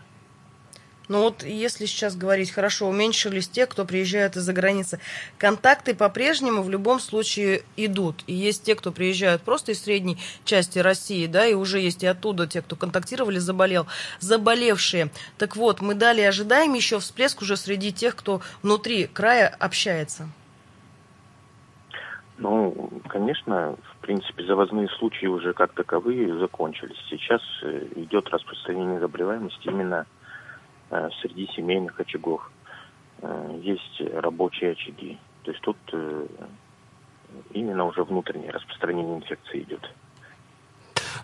Ну 1.09 1.23
вот 1.23 1.45
если 1.45 1.87
сейчас 1.87 2.17
говорить, 2.17 2.51
хорошо, 2.51 2.89
уменьшились 2.89 3.49
те, 3.49 3.67
кто 3.67 3.85
приезжает 3.85 4.37
из-за 4.37 4.53
границы. 4.53 4.99
Контакты 5.39 5.95
по-прежнему 5.95 6.63
в 6.63 6.71
любом 6.71 6.99
случае 6.99 7.63
идут. 7.77 8.25
И 8.27 8.33
есть 8.33 8.65
те, 8.65 8.75
кто 8.75 8.91
приезжают 8.91 9.43
просто 9.43 9.73
из 9.73 9.83
средней 9.83 10.19
части 10.45 10.81
России, 10.81 11.27
да, 11.27 11.47
и 11.47 11.55
уже 11.55 11.79
есть 11.79 12.03
и 12.03 12.07
оттуда 12.07 12.49
те, 12.49 12.61
кто 12.61 12.75
контактировали, 12.75 13.39
заболел, 13.39 13.87
заболевшие. 14.19 15.11
Так 15.39 15.57
вот, 15.57 15.81
мы 15.81 15.95
далее 15.95 16.29
ожидаем 16.29 16.75
еще 16.75 16.99
всплеск 16.99 17.41
уже 17.43 17.57
среди 17.57 17.93
тех, 17.93 18.17
кто 18.17 18.41
внутри 18.63 19.07
края 19.07 19.55
общается. 19.61 20.29
Ну, 22.39 22.91
конечно, 23.09 23.77
в 23.95 23.97
принципе, 24.03 24.45
завозные 24.45 24.89
случаи 24.99 25.27
уже 25.27 25.55
как 25.55 25.73
таковые 25.73 26.39
закончились. 26.39 26.99
Сейчас 27.09 27.41
э, 27.63 27.87
идет 27.97 28.29
распространение 28.29 29.01
заболеваемости 29.01 29.69
именно 29.69 30.07
среди 31.21 31.47
семейных 31.49 31.99
очагов. 32.01 32.51
Э, 33.23 33.59
есть 33.63 34.01
рабочие 34.15 34.73
очаги. 34.73 35.19
То 35.43 35.51
есть 35.51 35.63
тут 35.63 35.77
э, 35.93 36.27
именно 37.53 37.85
уже 37.85 38.05
внутреннее 38.05 38.51
распространение 38.51 39.17
инфекции 39.17 39.63
идет. 39.63 39.91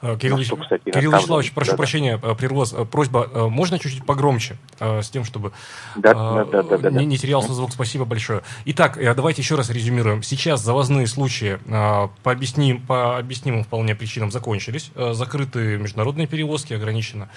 Э, 0.01 0.17
Кирилл, 0.17 0.39
ну, 0.39 0.45
что, 0.45 0.57
кстати, 0.57 0.91
Кирилл 0.91 1.13
Вячеславович, 1.13 1.53
прошу 1.53 1.73
да, 1.73 1.77
прощения, 1.77 2.19
да. 2.19 2.35
прерву 2.35 2.65
Просьба, 2.87 3.49
можно 3.49 3.79
чуть-чуть 3.79 4.07
погромче, 4.07 4.57
с 4.79 5.11
тем, 5.11 5.25
чтобы 5.25 5.53
да, 5.97 6.45
да, 6.45 6.63
да, 6.63 6.79
да, 6.79 6.91
не, 6.91 7.05
не 7.05 7.19
терялся 7.19 7.53
звук. 7.53 7.73
Спасибо 7.73 8.05
большое. 8.05 8.43
Итак, 8.67 8.99
давайте 9.17 9.43
еще 9.43 9.57
раз 9.57 9.71
резюмируем. 9.71 10.23
Сейчас 10.23 10.61
завозные 10.63 11.07
случаи 11.07 11.59
по, 11.67 12.31
объясним, 12.31 12.81
по 12.81 13.19
объяснимым 13.19 13.65
вполне 13.65 13.95
причинам 13.95 14.31
закончились. 14.31 14.91
Закрыты 14.95 15.79
международные 15.79 16.27
перевозки, 16.27 16.75
ограничено 16.75 17.29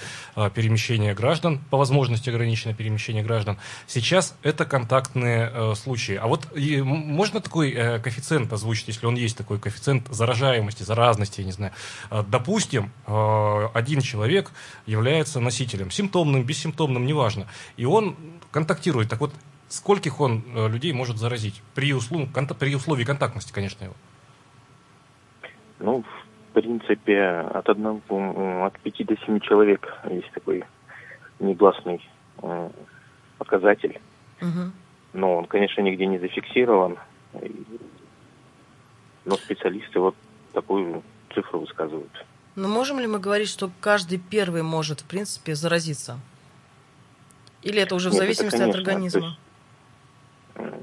перемещение 0.53 1.13
граждан, 1.13 1.59
по 1.69 1.77
возможности 1.77 2.29
ограничено 2.29 2.73
перемещение 2.73 3.23
граждан. 3.23 3.57
Сейчас 3.87 4.35
это 4.43 4.65
контактные 4.65 5.75
случаи. 5.75 6.15
А 6.15 6.27
вот 6.27 6.47
можно 6.55 7.41
такой 7.41 7.71
коэффициент 7.71 8.51
озвучить, 8.53 8.89
если 8.89 9.05
он 9.05 9.15
есть 9.15 9.37
такой 9.37 9.59
коэффициент 9.59 10.07
заражаемости, 10.09 10.83
заразности, 10.83 11.41
я 11.41 11.45
не 11.45 11.51
знаю, 11.51 11.71
допустим, 12.09 12.44
допустим, 12.45 12.91
э, 13.07 13.67
один 13.73 14.01
человек 14.01 14.51
является 14.85 15.39
носителем, 15.39 15.89
симптомным, 15.89 16.43
бессимптомным, 16.43 17.05
неважно, 17.05 17.47
и 17.75 17.85
он 17.85 18.15
контактирует. 18.51 19.09
Так 19.09 19.19
вот, 19.19 19.31
скольких 19.67 20.21
он 20.21 20.43
э, 20.55 20.67
людей 20.67 20.93
может 20.93 21.17
заразить? 21.17 21.63
При, 21.73 21.91
услов... 21.93 22.29
при 22.59 22.75
условии 22.75 23.03
контактности, 23.03 23.51
конечно, 23.51 23.85
его. 23.85 23.95
Ну, 25.79 26.03
в 26.03 26.53
принципе, 26.53 27.19
от 27.19 27.67
одного, 27.67 28.65
от 28.65 28.79
5 28.79 29.05
до 29.07 29.17
7 29.25 29.39
человек 29.39 29.91
есть 30.11 30.31
такой 30.31 30.63
негласный 31.39 32.07
э, 32.43 32.69
показатель. 33.39 33.99
Угу. 34.41 34.71
Но 35.13 35.37
он, 35.37 35.45
конечно, 35.45 35.81
нигде 35.81 36.05
не 36.05 36.19
зафиксирован. 36.19 36.97
Но 39.25 39.35
специалисты 39.35 39.99
вот 39.99 40.15
такую 40.53 41.01
цифру 41.33 41.61
высказывают. 41.61 42.11
Но 42.55 42.69
можем 42.69 42.99
ли 42.99 43.07
мы 43.07 43.19
говорить, 43.19 43.49
что 43.49 43.69
каждый 43.81 44.17
первый 44.17 44.63
может, 44.63 45.01
в 45.01 45.05
принципе, 45.05 45.55
заразиться? 45.55 46.19
Или 47.63 47.81
это 47.81 47.95
уже 47.95 48.09
в 48.09 48.13
зависимости 48.13 48.55
это, 48.55 48.65
конечно, 48.65 48.79
от 48.81 48.87
организма? 48.87 49.27
Есть, 49.27 49.39
э, 50.55 50.79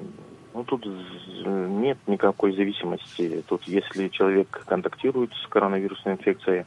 ну, 0.52 0.64
тут 0.64 0.86
нет 1.46 1.98
никакой 2.06 2.54
зависимости. 2.54 3.42
Тут, 3.48 3.62
если 3.64 4.08
человек 4.08 4.64
контактирует 4.66 5.32
с 5.32 5.46
коронавирусной 5.48 6.14
инфекцией, 6.14 6.66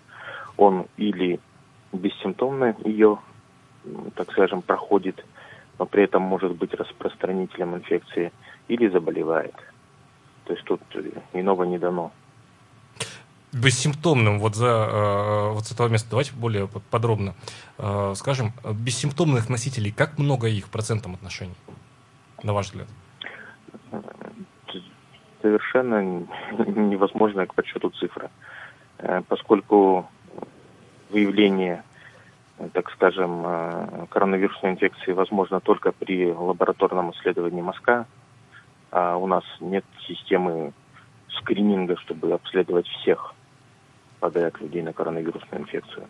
он 0.57 0.87
или 0.97 1.39
бессимптомно 1.93 2.75
ее, 2.83 3.19
так 4.15 4.31
скажем, 4.31 4.61
проходит, 4.61 5.23
но 5.77 5.85
при 5.85 6.03
этом 6.03 6.23
может 6.23 6.55
быть 6.55 6.73
распространителем 6.73 7.75
инфекции, 7.75 8.31
или 8.67 8.87
заболевает. 8.87 9.55
То 10.45 10.53
есть 10.53 10.65
тут 10.65 10.81
иного 11.33 11.63
не 11.63 11.77
дано 11.77 12.11
бессимптомным, 13.55 14.39
вот, 14.39 14.55
за, 14.55 14.67
э, 14.67 15.53
вот 15.53 15.65
с 15.65 15.71
этого 15.71 15.87
места. 15.87 16.09
Давайте 16.09 16.33
более 16.35 16.67
подробно 16.91 17.35
э, 17.77 18.13
скажем, 18.15 18.51
бессимптомных 18.63 19.49
носителей, 19.49 19.91
как 19.91 20.17
много 20.17 20.47
их 20.47 20.65
в 20.65 20.69
процентном 20.69 21.15
отношении, 21.15 21.55
на 22.43 22.53
ваш 22.53 22.67
взгляд? 22.67 22.87
Совершенно 25.41 26.25
невозможно 26.65 27.45
к 27.45 27.53
подсчету 27.53 27.91
цифры, 27.91 28.29
э, 28.97 29.21
поскольку 29.27 30.09
выявление, 31.09 31.83
так 32.73 32.89
скажем, 32.91 34.07
коронавирусной 34.09 34.71
инфекции 34.71 35.13
возможно 35.13 35.59
только 35.59 35.91
при 35.91 36.31
лабораторном 36.31 37.11
исследовании 37.11 37.61
мозга, 37.61 38.05
а 38.91 39.15
у 39.15 39.27
нас 39.27 39.43
нет 39.59 39.85
системы 40.07 40.73
скрининга, 41.37 41.95
чтобы 41.97 42.33
обследовать 42.33 42.87
всех 42.87 43.35
подряд 44.25 44.59
людей 44.59 44.81
на 44.81 44.91
коронавирусную 44.91 45.61
инфекцию. 45.61 46.07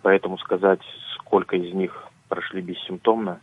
Поэтому 0.00 0.38
сказать, 0.38 0.80
сколько 1.16 1.56
из 1.56 1.74
них 1.74 2.08
прошли 2.28 2.62
бессимптомно, 2.62 3.40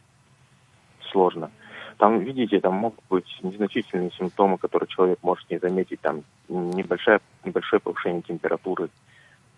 сложно. 1.12 1.51
Там, 2.00 2.20
видите, 2.20 2.60
там 2.60 2.74
могут 2.74 3.00
быть 3.12 3.27
незначительные 3.44 4.10
симптомы, 4.18 4.58
которые 4.58 4.88
человек 4.88 5.20
может 5.22 5.48
не 5.51 5.60
заметить. 5.60 6.01
Там 6.01 6.24
небольшое, 6.50 7.20
небольшое 7.44 7.80
повышение 7.80 8.24
температуры, 8.24 8.89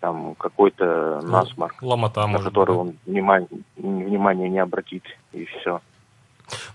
там 0.00 0.34
какой-то 0.34 1.20
ну, 1.22 1.28
насморк, 1.30 1.82
Ломота, 1.82 2.26
на 2.26 2.38
который 2.38 2.76
быть, 2.76 2.78
он 2.78 2.96
внимание, 3.06 3.48
внимание 3.76 4.50
не 4.50 4.58
обратит, 4.58 5.04
и 5.32 5.46
все. 5.46 5.80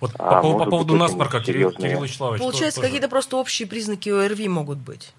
Вот 0.01 0.11
а 0.17 0.41
по, 0.41 0.57
по 0.57 0.65
поводу 0.65 0.95
насморка, 0.95 1.39
Кирилл, 1.39 1.69
Кирилл 1.71 2.01
Вячеславович. 2.01 2.41
Получается, 2.41 2.81
какие-то 2.81 3.09
просто 3.09 3.37
общие 3.37 3.67
признаки 3.67 4.09
ОРВИ 4.09 4.47
могут 4.47 4.79
быть. 4.79 5.13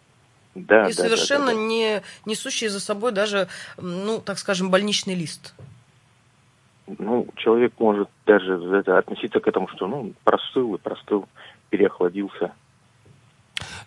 Да, 0.55 0.89
и 0.89 0.95
да, 0.95 1.03
совершенно 1.03 1.47
да, 1.47 1.53
да, 1.53 1.59
да. 1.59 1.65
не 1.65 2.03
несущие 2.27 2.71
за 2.71 2.81
собой 2.81 3.13
даже, 3.13 3.49
ну, 3.77 4.21
так 4.21 4.39
скажем, 4.39 4.71
больничный 4.71 5.15
лист. 5.15 5.55
Ну, 6.87 7.27
человек 7.37 7.73
может 7.79 8.09
даже 8.27 8.55
это, 8.77 8.99
относиться 8.99 9.41
к 9.41 9.49
этому, 9.49 9.69
что, 9.69 9.87
ну, 9.87 10.13
простыл 10.23 10.75
и 10.75 10.79
простыл, 10.79 11.27
переохладился. 11.71 12.53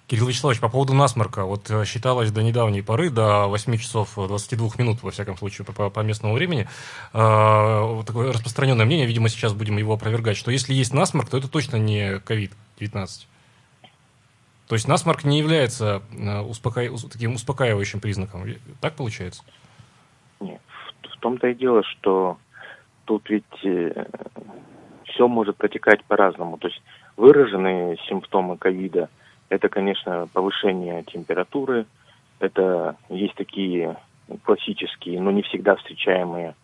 Кирилл 0.07 0.27
Вячеславович, 0.27 0.61
по 0.61 0.69
поводу 0.69 0.93
насморка. 0.93 1.43
Вот 1.43 1.69
э, 1.69 1.83
считалось 1.83 2.31
до 2.31 2.41
недавней 2.41 2.81
поры, 2.81 3.09
до 3.09 3.47
8 3.47 3.77
часов 3.77 4.13
22 4.15 4.69
минут, 4.77 5.03
во 5.03 5.11
всяком 5.11 5.37
случае, 5.37 5.65
по, 5.65 5.89
по 5.89 5.99
местному 5.99 6.33
времени, 6.33 6.67
э, 7.13 8.03
такое 8.05 8.31
распространенное 8.31 8.85
мнение, 8.85 9.05
видимо, 9.05 9.27
сейчас 9.27 9.53
будем 9.53 9.77
его 9.77 9.93
опровергать, 9.93 10.37
что 10.37 10.49
если 10.49 10.73
есть 10.73 10.93
насморк, 10.93 11.29
то 11.29 11.37
это 11.37 11.49
точно 11.49 11.75
не 11.75 12.19
COVID-19. 12.19 13.27
То 14.67 14.75
есть 14.75 14.87
насморк 14.87 15.23
не 15.23 15.39
является 15.39 16.01
э, 16.11 16.41
успока... 16.41 16.81
таким 17.11 17.35
успокаивающим 17.35 17.99
признаком. 18.01 18.43
Так 18.81 18.95
получается? 18.95 19.43
Нет. 20.39 20.61
В 21.03 21.19
том-то 21.19 21.47
и 21.47 21.55
дело, 21.55 21.83
что 21.83 22.37
тут 23.05 23.29
ведь 23.29 23.43
э, 23.63 24.05
все 25.05 25.27
может 25.27 25.55
протекать 25.55 26.03
по-разному. 26.03 26.57
То 26.57 26.67
есть 26.67 26.81
выраженные 27.15 27.97
симптомы 28.07 28.57
ковида– 28.57 29.09
это, 29.49 29.69
конечно, 29.69 30.27
повышение 30.33 31.03
температуры, 31.03 31.85
это 32.39 32.97
есть 33.09 33.35
такие 33.35 33.95
классические, 34.43 35.21
но 35.21 35.31
не 35.31 35.41
всегда 35.43 35.75
встречаемые 35.75 36.55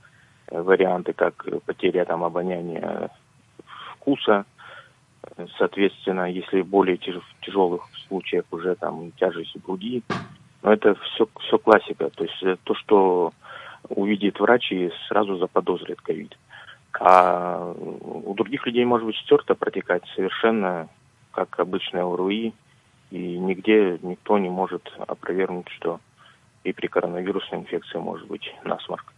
э, 0.48 0.62
варианты, 0.62 1.14
как 1.14 1.46
потеря 1.66 2.06
там, 2.06 2.24
обоняния 2.24 3.10
вкуса, 3.96 4.46
соответственно, 5.58 6.32
если 6.32 6.62
в 6.62 6.68
более 6.68 6.98
тяжелых 6.98 7.88
случаях 8.08 8.46
уже 8.52 8.76
там 8.76 9.12
тяжесть 9.14 9.56
груди, 9.66 10.04
но 10.62 10.74
это 10.74 10.96
все, 10.96 11.28
все 11.42 11.58
классика, 11.58 12.10
то 12.10 12.24
есть 12.24 12.42
э, 12.44 12.56
то, 12.64 12.74
что 12.76 13.34
увидит 13.90 14.40
врач 14.40 14.72
и 14.72 14.92
сразу 15.08 15.38
заподозрит 15.38 16.02
ковид. 16.02 16.38
А 17.00 17.74
у 17.76 18.34
других 18.36 18.66
людей 18.66 18.86
может 18.86 19.06
быть 19.06 19.18
стерто 19.18 19.56
протекать 19.56 20.04
совершенно 20.16 20.88
как 21.32 21.60
обычная 21.60 22.04
ОРВИ, 22.04 22.54
и 23.12 23.38
нигде 23.38 24.00
никто 24.02 24.38
не 24.38 24.50
может 24.50 24.92
опровергнуть, 25.00 25.68
что 25.70 26.00
и 26.64 26.72
при 26.72 26.88
коронавирусной 26.88 27.62
инфекции 27.62 27.98
может 27.98 28.28
быть 28.28 28.54
насморк. 28.64 29.14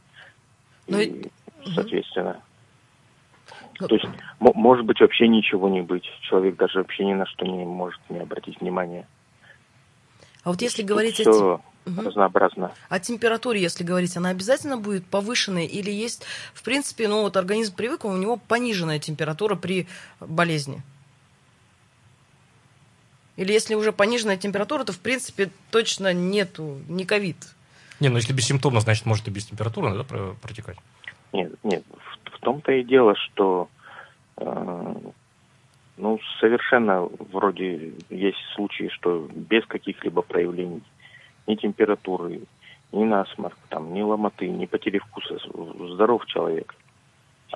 Но... 0.87 0.99
И, 0.99 1.29
соответственно, 1.73 2.41
то 3.77 3.93
есть, 3.93 4.05
может 4.39 4.85
быть, 4.85 4.99
вообще 4.99 5.27
ничего 5.27 5.69
не 5.69 5.81
быть. 5.81 6.05
Человек 6.21 6.55
даже 6.55 6.79
вообще 6.79 7.05
ни 7.05 7.13
на 7.13 7.25
что 7.25 7.45
не 7.45 7.65
может 7.65 7.99
не 8.09 8.19
обратить 8.19 8.59
внимания. 8.61 9.07
А 10.43 10.51
вот 10.51 10.61
если 10.61 10.83
говорить 10.83 11.15
все 11.15 11.31
о 11.31 11.61
угу. 11.85 12.01
разнообразно. 12.01 12.71
О 12.89 12.99
температуре, 12.99 13.61
если 13.61 13.83
говорить, 13.83 14.15
она 14.17 14.29
обязательно 14.29 14.77
будет 14.77 15.05
повышенной 15.05 15.65
или 15.65 15.91
есть, 15.91 16.25
в 16.53 16.63
принципе, 16.63 17.07
ну 17.07 17.21
вот 17.21 17.38
организм 17.38 17.75
привык, 17.75 18.05
у 18.05 18.15
него 18.15 18.38
пониженная 18.38 18.99
температура 18.99 19.55
при 19.55 19.88
болезни? 20.19 20.81
Или 23.38 23.51
если 23.51 23.75
уже 23.75 23.91
пониженная 23.91 24.38
температура, 24.38 24.85
то, 24.85 24.93
в 24.93 24.99
принципе, 24.99 25.49
точно 25.69 26.13
нету, 26.13 26.79
не 26.88 27.05
ковид? 27.05 27.38
Не, 27.99 28.09
ну 28.09 28.17
если 28.17 28.33
бессимптомно, 28.33 28.79
значит, 28.79 29.05
может 29.05 29.27
и 29.27 29.31
без 29.31 29.45
температуры 29.45 29.93
да, 29.93 30.03
протекать. 30.41 30.77
Нет, 31.33 31.51
нет, 31.63 31.83
том-то 32.45 32.73
и 32.73 32.84
дело, 32.84 33.15
что 33.15 33.67
э, 34.38 34.95
ну, 35.97 36.19
совершенно 36.39 37.10
вроде 37.31 37.93
есть 38.12 38.38
случаи, 38.53 38.89
что 38.89 39.27
без 39.34 39.65
каких-либо 39.65 40.21
проявлений 40.21 40.84
ни 41.47 41.55
температуры, 41.55 42.41
ни 42.91 43.03
насморк, 43.03 43.58
там, 43.69 43.91
ни 43.95 44.03
ломоты, 44.03 44.47
ни 44.47 44.67
потери 44.67 44.99
вкуса, 44.99 45.39
здоров 45.93 46.23
человек, 46.27 46.75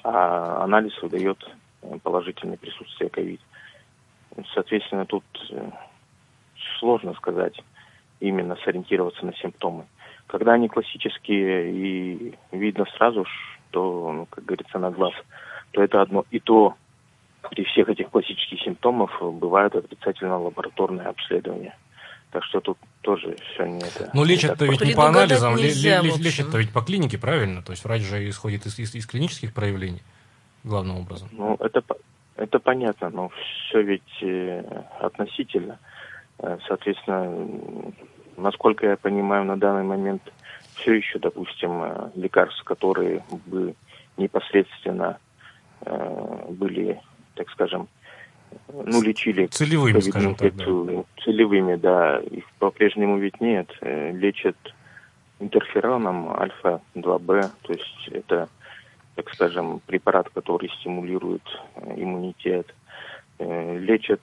а 0.04 0.63
анализ 0.63 0.99
выдает 1.04 1.38
положительное 2.02 2.58
присутствие 2.58 3.12
ковид. 3.12 3.41
Соответственно, 4.56 5.06
тут 5.06 5.23
э, 5.52 5.69
сложно 6.80 7.13
сказать, 7.13 7.62
именно 8.19 8.56
сориентироваться 8.63 9.23
на 9.23 9.36
симптомы. 9.36 9.86
Когда 10.25 10.54
они 10.54 10.67
классические 10.67 11.71
и 11.71 12.34
видно 12.52 12.86
сразу, 12.97 13.25
что, 13.69 14.12
ну, 14.12 14.25
как 14.29 14.45
говорится, 14.45 14.79
на 14.79 14.91
глаз, 14.91 15.13
то 15.71 15.82
это 15.84 16.01
одно. 16.01 16.25
И 16.32 16.39
то 16.39 16.75
при 17.51 17.63
всех 17.65 17.89
этих 17.89 18.10
классических 18.10 18.60
симптомах 18.62 19.21
бывают 19.21 19.75
отрицательно 19.75 20.38
лабораторные 20.39 21.08
обследования. 21.08 21.75
Так 22.32 22.43
что 22.43 22.60
тут 22.60 22.77
тоже 23.01 23.36
все 23.53 23.65
не 23.65 23.79
это. 23.79 24.12
Но 24.13 24.23
не 24.23 24.32
лечат-то 24.34 24.65
ведь 24.65 24.82
не 24.82 24.93
по 24.93 25.08
анализам, 25.08 25.55
нельзя, 25.55 26.01
лечат-то 26.01 26.58
ведь 26.60 26.71
по 26.71 26.82
клинике, 26.82 27.17
правильно? 27.17 27.62
То 27.63 27.71
есть 27.71 27.84
врач 27.84 28.01
же 28.03 28.27
исходит 28.29 28.65
из, 28.65 28.77
из- 28.77 28.93
из 28.93 29.08
клинических 29.08 29.53
проявлений, 29.53 30.01
главным 30.63 30.97
образом. 30.99 31.29
Ну, 31.32 31.55
это, 31.60 31.82
по- 31.82 31.97
это 32.36 32.60
понятно, 32.60 33.10
но 33.10 33.29
все 33.69 33.82
ведь 33.82 34.21
э, 34.21 34.62
относительно. 34.99 35.79
Э, 36.39 36.58
Соответственно, 36.67 37.34
насколько 38.38 38.86
я 38.86 38.95
понимаю, 38.97 39.45
на 39.45 39.58
данный 39.58 39.84
момент 39.84 40.21
все 40.80 40.96
еще, 40.96 41.20
допустим, 41.20 41.84
э, 41.84 42.12
лекарств, 42.15 42.63
которые 42.63 43.24
бы 43.46 43.76
непосредственно 44.18 45.18
э, 45.82 46.46
были, 46.50 47.00
так 47.36 47.50
скажем, 47.52 47.88
ну, 48.68 49.02
лечили 49.02 49.46
Целевыми, 49.46 50.00
скажем 50.00 50.36
так, 50.36 50.56
да. 50.56 50.65
целевыми, 51.24 51.76
да, 51.76 52.20
их 52.20 52.46
по-прежнему 52.58 53.18
ведь 53.18 53.39
нет. 53.39 53.70
Э, 53.82 54.12
Лечат 54.12 54.58
интерфероном 55.39 56.30
альфа-2Б, 56.32 57.50
то 57.62 57.74
есть 57.74 58.10
это, 58.12 58.50
так 59.15 59.34
скажем, 59.34 59.82
препарат, 59.86 60.30
который 60.30 60.70
стимулирует 60.80 61.44
иммунитет. 61.96 62.74
Лечат 63.39 64.20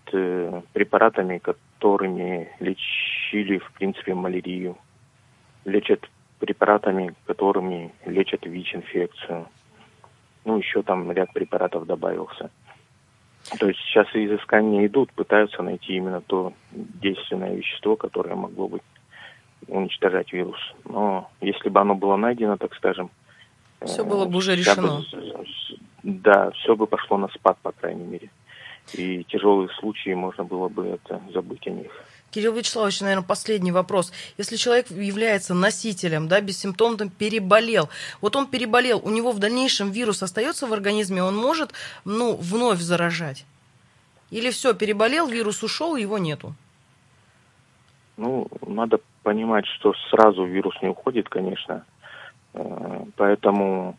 препаратами, 0.75 1.39
которыми 1.39 2.51
лечили, 2.61 3.57
в 3.57 3.73
принципе, 3.73 4.13
малярию. 4.13 4.77
Лечат 5.65 6.07
препаратами, 6.39 7.15
которыми 7.27 7.93
лечат 8.05 8.45
ВИЧ-инфекцию. 8.47 9.47
Ну, 10.45 10.59
еще 10.59 10.83
там 10.83 11.11
ряд 11.13 11.33
препаратов 11.33 11.87
добавился. 11.87 12.51
То 13.59 13.69
есть 13.69 13.79
сейчас 13.81 14.07
изыскания 14.13 14.87
идут, 14.87 15.13
пытаются 15.13 15.63
найти 15.63 15.95
именно 15.97 16.21
то 16.21 16.53
действенное 16.73 17.55
вещество, 17.55 17.97
которое 17.97 18.35
могло 18.35 18.69
бы 18.69 18.81
уничтожать 19.69 20.33
вирус. 20.33 20.59
Но 20.85 21.31
если 21.41 21.69
бы 21.69 21.81
оно 21.81 21.95
было 21.95 22.17
найдено, 22.17 22.57
так 22.57 22.75
скажем... 22.75 23.11
Всё 23.85 24.03
э, 24.05 24.09
было 24.09 24.25
бы 24.27 24.39
уже 24.39 24.57
решено. 24.57 25.03
с- 25.03 25.75
Да, 26.03 26.51
все 26.53 26.75
бы 26.77 26.87
пошло 26.87 27.19
на 27.19 27.29
спад, 27.29 27.57
по 27.63 27.73
крайней 27.73 28.05
мере. 28.05 28.31
И 28.95 29.25
тяжелые 29.25 29.69
случаи, 29.81 30.15
можно 30.15 30.45
было 30.45 30.69
бы 30.69 30.87
это 30.87 31.21
забыть 31.33 31.67
о 31.67 31.71
них. 31.71 31.91
Кирилл 32.31 32.53
Вячеславович, 32.53 33.01
наверное, 33.01 33.25
последний 33.25 33.73
вопрос. 33.73 34.13
Если 34.37 34.57
человек 34.57 34.91
является 34.91 35.55
носителем, 35.55 36.29
да, 36.29 36.41
бессимптомным, 36.41 37.09
переболел, 37.09 37.89
вот 38.21 38.37
он 38.37 38.47
переболел, 38.47 39.01
у 39.03 39.11
него 39.11 39.33
в 39.33 39.39
дальнейшем 39.39 39.91
вирус 39.91 40.23
остается 40.23 40.67
в 40.67 40.73
организме, 40.73 41.23
он 41.23 41.37
может, 41.37 41.73
ну, 42.05 42.37
вновь 42.37 42.81
заражать? 42.81 43.47
Или 44.31 44.51
все, 44.51 44.75
переболел, 44.75 45.29
вирус 45.29 45.63
ушел, 45.63 45.97
его 45.97 46.19
нету? 46.19 46.55
Ну, 48.17 48.49
надо 48.67 48.99
понимать, 49.23 49.67
что 49.67 49.95
сразу 50.11 50.45
вирус 50.45 50.75
не 50.83 50.89
уходит, 50.89 51.29
конечно. 51.29 51.85
Э, 52.55 53.05
Поэтому 53.17 53.99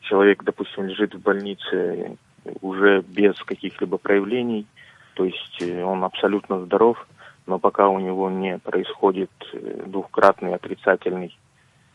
человек, 0.00 0.42
допустим, 0.42 0.86
лежит 0.86 1.14
в 1.14 1.20
больнице 1.20 2.16
уже 2.60 3.02
без 3.02 3.34
каких-либо 3.42 3.98
проявлений, 3.98 4.66
то 5.14 5.24
есть 5.24 5.60
э, 5.60 5.82
он 5.82 6.04
абсолютно 6.04 6.64
здоров, 6.64 7.06
но 7.48 7.58
пока 7.58 7.88
у 7.88 7.98
него 7.98 8.30
не 8.30 8.58
происходит 8.58 9.30
э, 9.54 9.84
двухкратный 9.86 10.54
отрицательный 10.54 11.36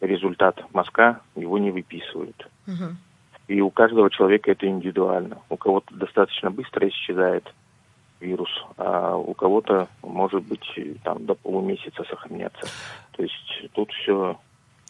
результат 0.02 0.62
мазка, 0.74 1.22
его 1.36 1.60
не 1.60 1.70
выписывают. 1.70 2.50
Мгм. 2.66 2.98
И 3.48 3.62
у 3.62 3.70
каждого 3.70 4.10
человека 4.10 4.52
это 4.52 4.68
индивидуально. 4.68 5.38
У 5.50 5.58
кого-то 5.58 5.94
достаточно 5.94 6.50
быстро 6.50 6.88
исчезает 6.90 7.54
вирус, 8.20 8.50
а 8.78 9.16
у 9.16 9.34
кого-то 9.36 9.88
может 10.02 10.44
быть 10.44 10.66
и 10.76 10.96
там 11.04 11.24
до 11.26 11.36
полумесяца 11.36 12.04
сохраняться. 12.04 12.68
То 13.12 13.22
есть 13.22 13.70
тут 13.74 13.92
все 13.92 14.40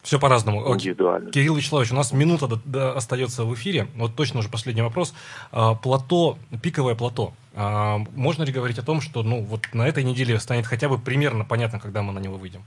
Все 0.04 0.18
по-разному. 0.20 0.72
Индивидуально. 0.74 1.30
Кирилл 1.30 1.56
Вячеславович, 1.56 1.90
у 1.92 1.94
нас 1.96 2.12
минута 2.12 2.46
до- 2.46 2.60
до- 2.66 2.94
остается 2.96 3.44
в 3.44 3.54
эфире. 3.54 3.88
Вот 3.96 4.14
точно 4.14 4.40
уже 4.40 4.50
последний 4.50 4.82
вопрос. 4.82 5.14
А, 5.50 5.74
Плато, 5.74 6.36
пиковое 6.62 6.94
плато. 6.94 7.32
А, 7.54 7.98
Можно 8.14 8.42
ли 8.44 8.52
говорить 8.52 8.78
о 8.78 8.82
том, 8.84 9.00
что 9.00 9.22
ну, 9.22 9.42
вот 9.42 9.62
на 9.72 9.88
этой 9.88 10.04
неделе 10.04 10.38
станет 10.40 10.66
хотя 10.66 10.90
бы 10.90 10.98
примерно 10.98 11.44
понятно, 11.46 11.80
когда 11.80 12.02
мы 12.02 12.12
на 12.12 12.18
него 12.18 12.36
выйдем? 12.36 12.62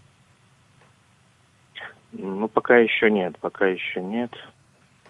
Ну, 2.11 2.47
пока 2.47 2.77
еще 2.77 3.11
нет, 3.11 3.37
пока 3.39 3.67
еще 3.67 4.01
нет. 4.01 4.31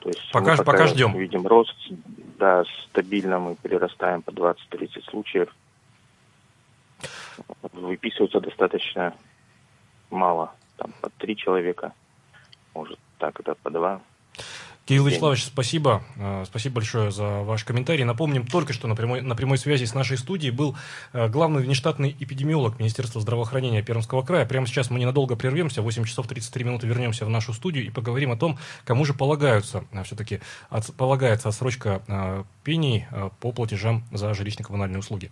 То 0.02 0.10
есть 0.10 0.30
Пока- 0.34 0.58
мы 0.58 0.64
пока 0.66 0.88
ждем. 0.88 1.18
Видим 1.18 1.48
рост, 1.48 1.76
да, 2.38 2.66
стабильно 2.90 3.40
мы 3.40 3.56
прирастаем 3.56 4.22
по 4.22 4.32
20-30 4.32 5.02
случаев. 5.10 5.48
Выписывается 7.72 8.42
достаточно 8.42 9.14
мало, 10.10 10.52
там 10.76 10.92
по 11.02 11.10
три 11.18 11.38
человека, 11.38 11.94
может 12.78 13.00
так 13.18 13.40
это 13.40 13.56
по 13.56 13.70
два. 13.72 14.02
Кирилл. 14.86 15.06
Вячеславович, 15.08 15.46
спасибо. 15.46 16.04
Э, 16.16 16.46
Спасибо 16.46 16.76
большое 16.76 17.12
за 17.12 17.44
ваш 17.44 17.66
комментарий. 17.66 18.06
Напомним, 18.06 18.48
только 18.48 18.72
что 18.72 18.88
на 18.88 18.96
прямой, 18.96 19.22
на 19.22 19.36
прямой 19.36 19.58
связи 19.58 19.84
с 19.84 19.94
нашей 19.94 20.18
студией 20.18 20.52
был 20.52 20.78
э, 21.12 21.28
главный 21.28 21.62
внештатный 21.62 22.16
эпидемиолог 22.18 22.80
Министерства 22.80 23.20
здравоохранения 23.20 23.82
Пермского 23.82 24.22
края. 24.22 24.46
Прямо 24.46 24.66
сейчас 24.66 24.90
мы 24.90 25.00
ненадолго 25.00 25.36
прервемся, 25.36 25.82
8 25.82 26.06
часов 26.06 26.28
33 26.28 26.64
минуты 26.64 26.88
вернемся 26.88 27.26
в 27.26 27.30
нашу 27.30 27.52
студию 27.52 27.86
и 27.86 27.90
поговорим 27.90 28.32
о 28.32 28.38
том, 28.38 28.60
кому 28.86 29.04
же 29.04 29.14
полагаются, 29.14 29.84
все-таки 30.06 30.40
полагается 30.96 31.50
отсрочка 31.50 32.02
э, 32.08 32.44
пений 32.64 33.08
э, 33.12 33.30
по 33.42 33.52
платежам 33.52 34.06
за 34.14 34.32
жилищно-коммунальные 34.32 35.00
услуги. 35.00 35.32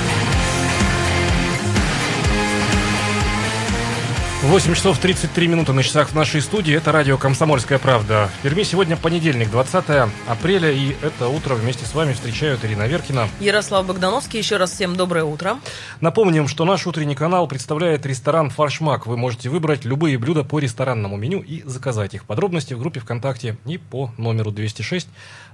8 4.43 4.73
часов 4.73 4.97
33 4.97 5.47
минуты 5.47 5.71
на 5.71 5.83
часах 5.83 6.09
в 6.09 6.15
нашей 6.15 6.41
студии. 6.41 6.73
Это 6.73 6.91
радио 6.91 7.15
«Комсомольская 7.15 7.77
правда». 7.77 8.27
В 8.39 8.41
Перми 8.41 8.63
сегодня 8.63 8.97
понедельник, 8.97 9.51
20 9.51 10.09
апреля, 10.27 10.71
и 10.71 10.95
это 11.03 11.27
утро 11.27 11.53
вместе 11.53 11.85
с 11.85 11.93
вами 11.93 12.13
встречают 12.13 12.65
Ирина 12.65 12.87
Веркина. 12.87 13.29
Ярослав 13.39 13.85
Богдановский, 13.85 14.39
еще 14.39 14.57
раз 14.57 14.71
всем 14.71 14.95
доброе 14.95 15.25
утро. 15.25 15.59
Напомним, 15.99 16.47
что 16.47 16.65
наш 16.65 16.87
утренний 16.87 17.13
канал 17.13 17.47
представляет 17.47 18.03
ресторан 18.07 18.49
«Фаршмак». 18.49 19.05
Вы 19.05 19.15
можете 19.15 19.47
выбрать 19.49 19.85
любые 19.85 20.17
блюда 20.17 20.43
по 20.43 20.57
ресторанному 20.57 21.17
меню 21.17 21.41
и 21.41 21.61
заказать 21.67 22.15
их. 22.15 22.25
Подробности 22.25 22.73
в 22.73 22.79
группе 22.79 22.99
ВКонтакте 22.99 23.57
и 23.67 23.77
по 23.77 24.11
номеру 24.17 24.49
206 24.49 25.07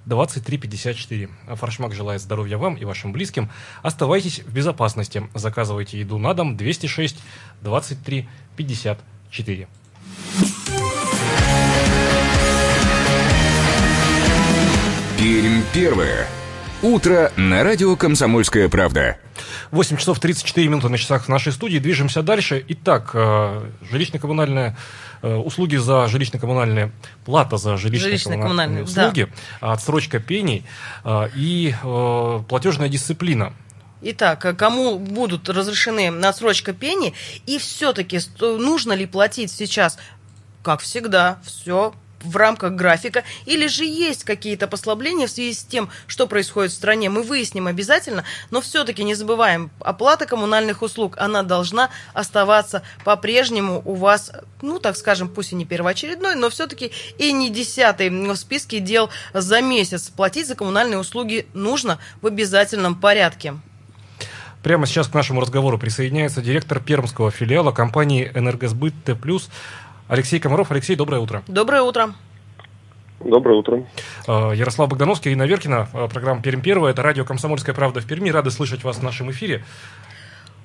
2354. 0.05 1.29
А 1.47 1.55
«Фаршмак» 1.55 1.93
желает 1.93 2.21
здоровья 2.21 2.57
вам 2.57 2.75
и 2.75 2.85
вашим 2.85 3.11
близким. 3.11 3.49
Оставайтесь 3.83 4.39
в 4.39 4.53
безопасности. 4.53 5.27
Заказывайте 5.33 5.99
еду 5.99 6.17
на 6.17 6.33
дом 6.33 6.55
206 6.55 7.17
2354. 8.57 9.67
Пермь 15.17 15.61
первая. 15.73 16.27
Утро 16.83 17.31
на 17.35 17.63
радио 17.63 17.95
«Комсомольская 17.95 18.69
правда». 18.69 19.17
8 19.71 19.97
часов 19.97 20.19
34 20.19 20.67
минуты 20.67 20.89
на 20.89 20.97
часах 20.97 21.25
в 21.25 21.27
нашей 21.27 21.51
студии. 21.51 21.79
Движемся 21.79 22.21
дальше. 22.21 22.63
Итак, 22.67 23.11
э, 23.13 23.69
жилищно-коммунальные 23.91 24.75
э, 25.23 25.35
услуги 25.35 25.75
за 25.75 26.05
жилищно-коммунальные, 26.05 26.91
плата 27.25 27.57
за 27.57 27.73
жилищно-коммунальные 27.75 28.83
услуги, 28.83 29.27
отсрочка 29.59 30.19
пений 30.19 30.65
э, 31.03 31.29
и 31.35 31.73
платежная 32.47 32.89
дисциплина. 32.89 33.53
Итак, 34.01 34.45
а 34.45 34.53
кому 34.53 34.99
будут 34.99 35.49
разрешены 35.49 36.09
отсрочка 36.23 36.73
пени, 36.73 37.13
и 37.45 37.57
все-таки 37.57 38.19
нужно 38.39 38.93
ли 38.93 39.05
платить 39.05 39.51
сейчас, 39.51 39.97
как 40.61 40.81
всегда, 40.81 41.39
все 41.43 41.93
в 42.21 42.35
рамках 42.35 42.73
графика, 42.73 43.23
или 43.45 43.67
же 43.67 43.85
есть 43.85 44.23
какие-то 44.23 44.67
послабления 44.67 45.27
в 45.27 45.31
связи 45.31 45.53
с 45.53 45.63
тем, 45.63 45.89
что 46.07 46.27
происходит 46.27 46.71
в 46.71 46.75
стране, 46.75 47.09
мы 47.09 47.21
выясним 47.21 47.67
обязательно, 47.67 48.23
но 48.49 48.61
все-таки 48.61 49.03
не 49.03 49.15
забываем, 49.15 49.71
оплата 49.79 50.25
коммунальных 50.25 50.81
услуг, 50.81 51.15
она 51.17 51.43
должна 51.43 51.89
оставаться 52.13 52.83
по-прежнему 53.03 53.81
у 53.85 53.95
вас, 53.95 54.31
ну, 54.61 54.79
так 54.79 54.97
скажем, 54.97 55.29
пусть 55.29 55.53
и 55.53 55.55
не 55.55 55.65
первоочередной, 55.65 56.35
но 56.35 56.49
все-таки 56.49 56.91
и 57.17 57.31
не 57.31 57.49
десятый 57.49 58.09
в 58.09 58.35
списке 58.35 58.79
дел 58.79 59.09
за 59.33 59.61
месяц. 59.61 60.09
Платить 60.09 60.47
за 60.47 60.55
коммунальные 60.55 60.99
услуги 60.99 61.47
нужно 61.53 61.99
в 62.21 62.27
обязательном 62.27 62.99
порядке. 62.99 63.55
Прямо 64.67 64.85
сейчас 64.85 65.07
к 65.07 65.13
нашему 65.13 65.39
разговору 65.39 65.77
присоединяется 65.77 66.41
директор 66.41 66.81
пермского 66.81 67.31
филиала 67.31 67.71
компании 67.71 68.29
«Энергосбыт 68.35 68.93
Т+,» 69.05 69.17
Алексей 70.09 70.41
Комаров. 70.41 70.71
Алексей, 70.71 70.97
доброе 70.97 71.21
утро. 71.21 71.41
Доброе 71.47 71.83
утро. 71.83 72.13
Доброе 73.21 73.59
утро. 73.59 73.85
А, 74.27 74.51
Ярослав 74.51 74.89
Богдановский, 74.89 75.31
Ирина 75.31 75.43
Веркина, 75.43 75.87
а, 75.93 76.09
программа 76.09 76.41
«Пермь 76.41 76.59
первая». 76.59 76.91
Это 76.91 77.01
радио 77.01 77.23
«Комсомольская 77.23 77.73
правда» 77.73 78.01
в 78.01 78.05
Перми. 78.07 78.29
Рады 78.29 78.51
слышать 78.51 78.83
вас 78.83 78.97
в 78.97 79.03
нашем 79.03 79.31
эфире. 79.31 79.63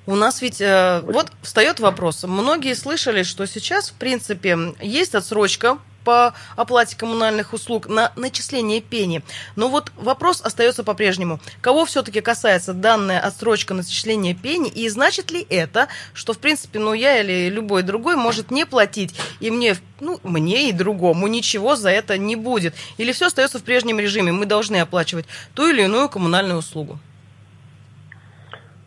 У 0.05 0.15
нас 0.15 0.41
ведь 0.41 0.59
э, 0.59 0.99
вот 1.05 1.31
встает 1.41 1.79
вопрос. 1.79 2.25
Многие 2.25 2.75
слышали, 2.75 3.23
что 3.23 3.47
сейчас, 3.47 3.91
в 3.91 3.93
принципе, 3.93 4.57
есть 4.81 5.15
отсрочка 5.15 5.77
по 6.03 6.33
оплате 6.55 6.97
коммунальных 6.97 7.53
услуг 7.53 7.87
на 7.87 8.11
начисление 8.15 8.81
пени. 8.81 9.21
Но 9.55 9.69
вот 9.69 9.91
вопрос 9.95 10.41
остается 10.41 10.83
по-прежнему. 10.83 11.39
Кого 11.61 11.85
все-таки 11.85 12.21
касается 12.21 12.73
данная 12.73 13.19
отсрочка 13.19 13.73
начисления 13.73 14.35
пени? 14.35 14.69
И 14.69 14.87
значит 14.89 15.31
ли 15.31 15.45
это, 15.49 15.87
что, 16.13 16.33
в 16.33 16.39
принципе, 16.39 16.79
ну, 16.79 16.93
я 16.93 17.21
или 17.21 17.49
любой 17.49 17.83
другой 17.83 18.15
может 18.15 18.51
не 18.51 18.65
платить, 18.65 19.15
и 19.39 19.51
мне, 19.51 19.75
ну, 19.99 20.19
мне 20.23 20.69
и 20.69 20.71
другому 20.71 21.27
ничего 21.27 21.75
за 21.75 21.89
это 21.89 22.17
не 22.17 22.35
будет? 22.35 22.73
Или 22.97 23.11
все 23.11 23.27
остается 23.27 23.59
в 23.59 23.63
прежнем 23.63 23.99
режиме? 23.99 24.31
Мы 24.31 24.45
должны 24.45 24.77
оплачивать 24.77 25.25
ту 25.53 25.69
или 25.69 25.83
иную 25.83 26.09
коммунальную 26.09 26.59
услугу? 26.59 26.99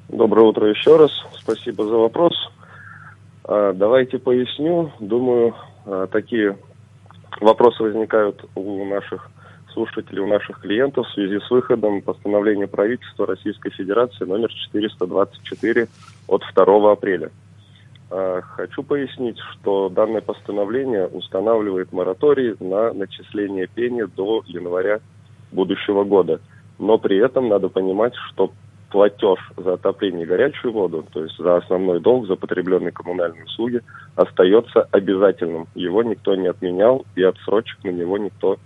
Доброе 0.09 0.47
утро 0.47 0.69
еще 0.69 0.97
раз. 0.97 1.11
Спасибо 1.39 1.85
за 1.85 1.97
вопрос. 1.97 2.33
А, 3.45 3.73
давайте 3.73 4.19
поясню. 4.19 4.93
Думаю, 5.01 5.55
а, 5.85 6.07
такие 6.07 6.57
вопросы 7.41 7.83
возникают 7.83 8.45
у 8.55 8.85
наших 8.85 9.31
слушателей, 9.73 10.21
у 10.21 10.27
наших 10.27 10.61
клиентов 10.61 11.07
в 11.07 11.13
связи 11.13 11.39
с 11.39 11.51
выходом 11.51 12.01
постановления 12.01 12.67
правительства 12.67 13.27
Российской 13.27 13.71
Федерации 13.71 14.25
номер 14.25 14.51
424 14.53 15.89
от 16.29 16.43
2 16.55 16.93
апреля. 16.93 17.31
А, 18.11 18.41
хочу 18.41 18.83
пояснить, 18.83 19.39
что 19.39 19.89
данное 19.89 20.23
постановление 20.23 21.07
устанавливает 21.07 21.93
мораторий 21.93 22.57
на 22.61 22.93
начисление 22.93 23.67
пени 23.67 24.05
до 24.05 24.43
января 24.47 25.01
будущего 25.53 26.05
года. 26.05 26.41
Но 26.79 26.99
при 26.99 27.19
этом 27.19 27.49
надо 27.49 27.69
понимать, 27.69 28.15
что 28.29 28.53
платеж 28.97 29.39
за 29.59 29.75
отопление 29.75 30.23
и 30.23 30.27
горячую 30.27 30.73
воду, 30.73 31.07
то 31.13 31.23
есть 31.23 31.37
за 31.37 31.59
основной 31.59 32.01
долг, 32.01 32.27
за 32.29 32.35
потребленные 32.35 32.93
коммунальные 32.93 33.45
услуги, 33.45 33.83
остается 34.15 34.89
обязательным. 34.91 35.67
Его 35.75 36.03
никто 36.03 36.35
не 36.35 36.47
отменял, 36.47 37.05
и 37.15 37.23
отсрочек 37.23 37.85
на 37.85 37.91
него 37.91 38.17
никто 38.17 38.57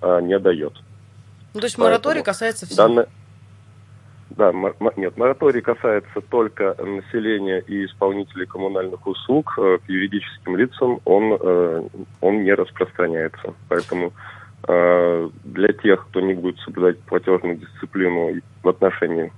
а, 0.00 0.20
не 0.20 0.38
дает. 0.38 0.74
Ну, 1.54 1.60
то 1.60 1.66
есть 1.66 1.76
мораторий 1.76 2.22
касается 2.22 2.66
всех? 2.66 2.76
Данное... 2.76 3.08
Да, 4.30 4.52
нет, 4.94 5.16
мораторий 5.16 5.60
касается 5.60 6.20
только 6.20 6.76
населения 6.78 7.58
и 7.58 7.84
исполнителей 7.86 8.46
коммунальных 8.46 9.04
услуг. 9.08 9.54
Э, 9.58 9.78
к 9.84 9.90
юридическим 9.90 10.56
лицам 10.56 11.00
он, 11.04 11.36
э, 11.40 11.88
он 12.20 12.44
не 12.44 12.54
распространяется. 12.54 13.54
Поэтому 13.68 14.12
э, 14.68 15.30
для 15.42 15.72
тех, 15.72 16.06
кто 16.06 16.20
не 16.20 16.34
будет 16.34 16.60
соблюдать 16.60 17.00
платежную 17.00 17.56
дисциплину 17.56 18.40
в 18.62 18.68
отношении 18.68 19.32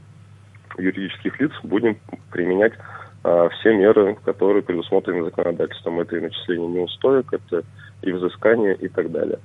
юридических 0.79 1.39
лиц 1.41 1.53
будем 1.63 1.97
применять 2.31 2.73
а, 3.25 3.49
все 3.51 3.73
меры, 3.75 4.17
которые 4.25 4.63
предусмотрены 4.63 5.25
законодательством. 5.25 6.01
Это 6.01 6.17
и 6.17 6.21
начисление 6.21 6.69
неустоек, 6.69 7.33
это 7.33 7.65
и 8.03 8.13
взыскание 8.13 8.75
и 8.75 8.89
так 8.89 9.11
далее. 9.11 9.39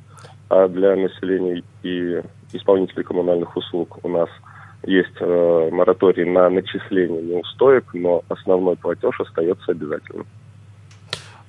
А 0.49 0.67
для 0.67 0.95
населения 0.95 1.63
и 1.83 2.21
исполнителей 2.53 3.03
коммунальных 3.03 3.55
услуг 3.55 3.99
у 4.03 4.09
нас 4.09 4.29
есть 4.83 5.15
э, 5.19 5.69
мораторий 5.71 6.25
на 6.25 6.49
начисление 6.49 7.21
неустоек, 7.21 7.85
но 7.93 8.23
основной 8.29 8.77
платеж 8.77 9.19
остается 9.19 9.71
обязательным. 9.71 10.25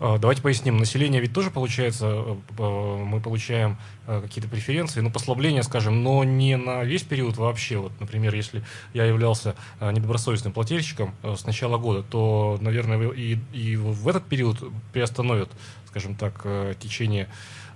А, 0.00 0.18
давайте 0.18 0.42
поясним. 0.42 0.76
Население 0.76 1.20
ведь 1.20 1.32
тоже 1.32 1.50
получается, 1.50 2.06
э, 2.06 2.36
э, 2.58 2.96
мы 3.04 3.20
получаем 3.20 3.76
э, 4.06 4.20
какие-то 4.20 4.48
преференции, 4.48 5.00
ну, 5.00 5.10
послабления, 5.10 5.62
скажем, 5.62 6.04
но 6.04 6.22
не 6.22 6.56
на 6.56 6.84
весь 6.84 7.02
период 7.02 7.36
вообще. 7.36 7.78
Вот, 7.78 7.92
например, 7.98 8.34
если 8.34 8.62
я 8.94 9.04
являлся 9.04 9.56
недобросовестным 9.80 10.52
плательщиком 10.52 11.14
с 11.22 11.44
начала 11.46 11.78
года, 11.78 12.04
то, 12.08 12.58
наверное, 12.60 13.10
и, 13.10 13.38
и 13.52 13.76
в 13.76 14.06
этот 14.06 14.24
период 14.24 14.58
приостановят, 14.92 15.48
скажем 15.86 16.14
так, 16.14 16.46
течение 16.78 17.28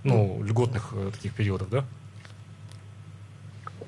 ну, 0.05 0.43
льготных 0.45 0.95
таких 1.13 1.35
периодов, 1.35 1.71
да? 1.71 1.85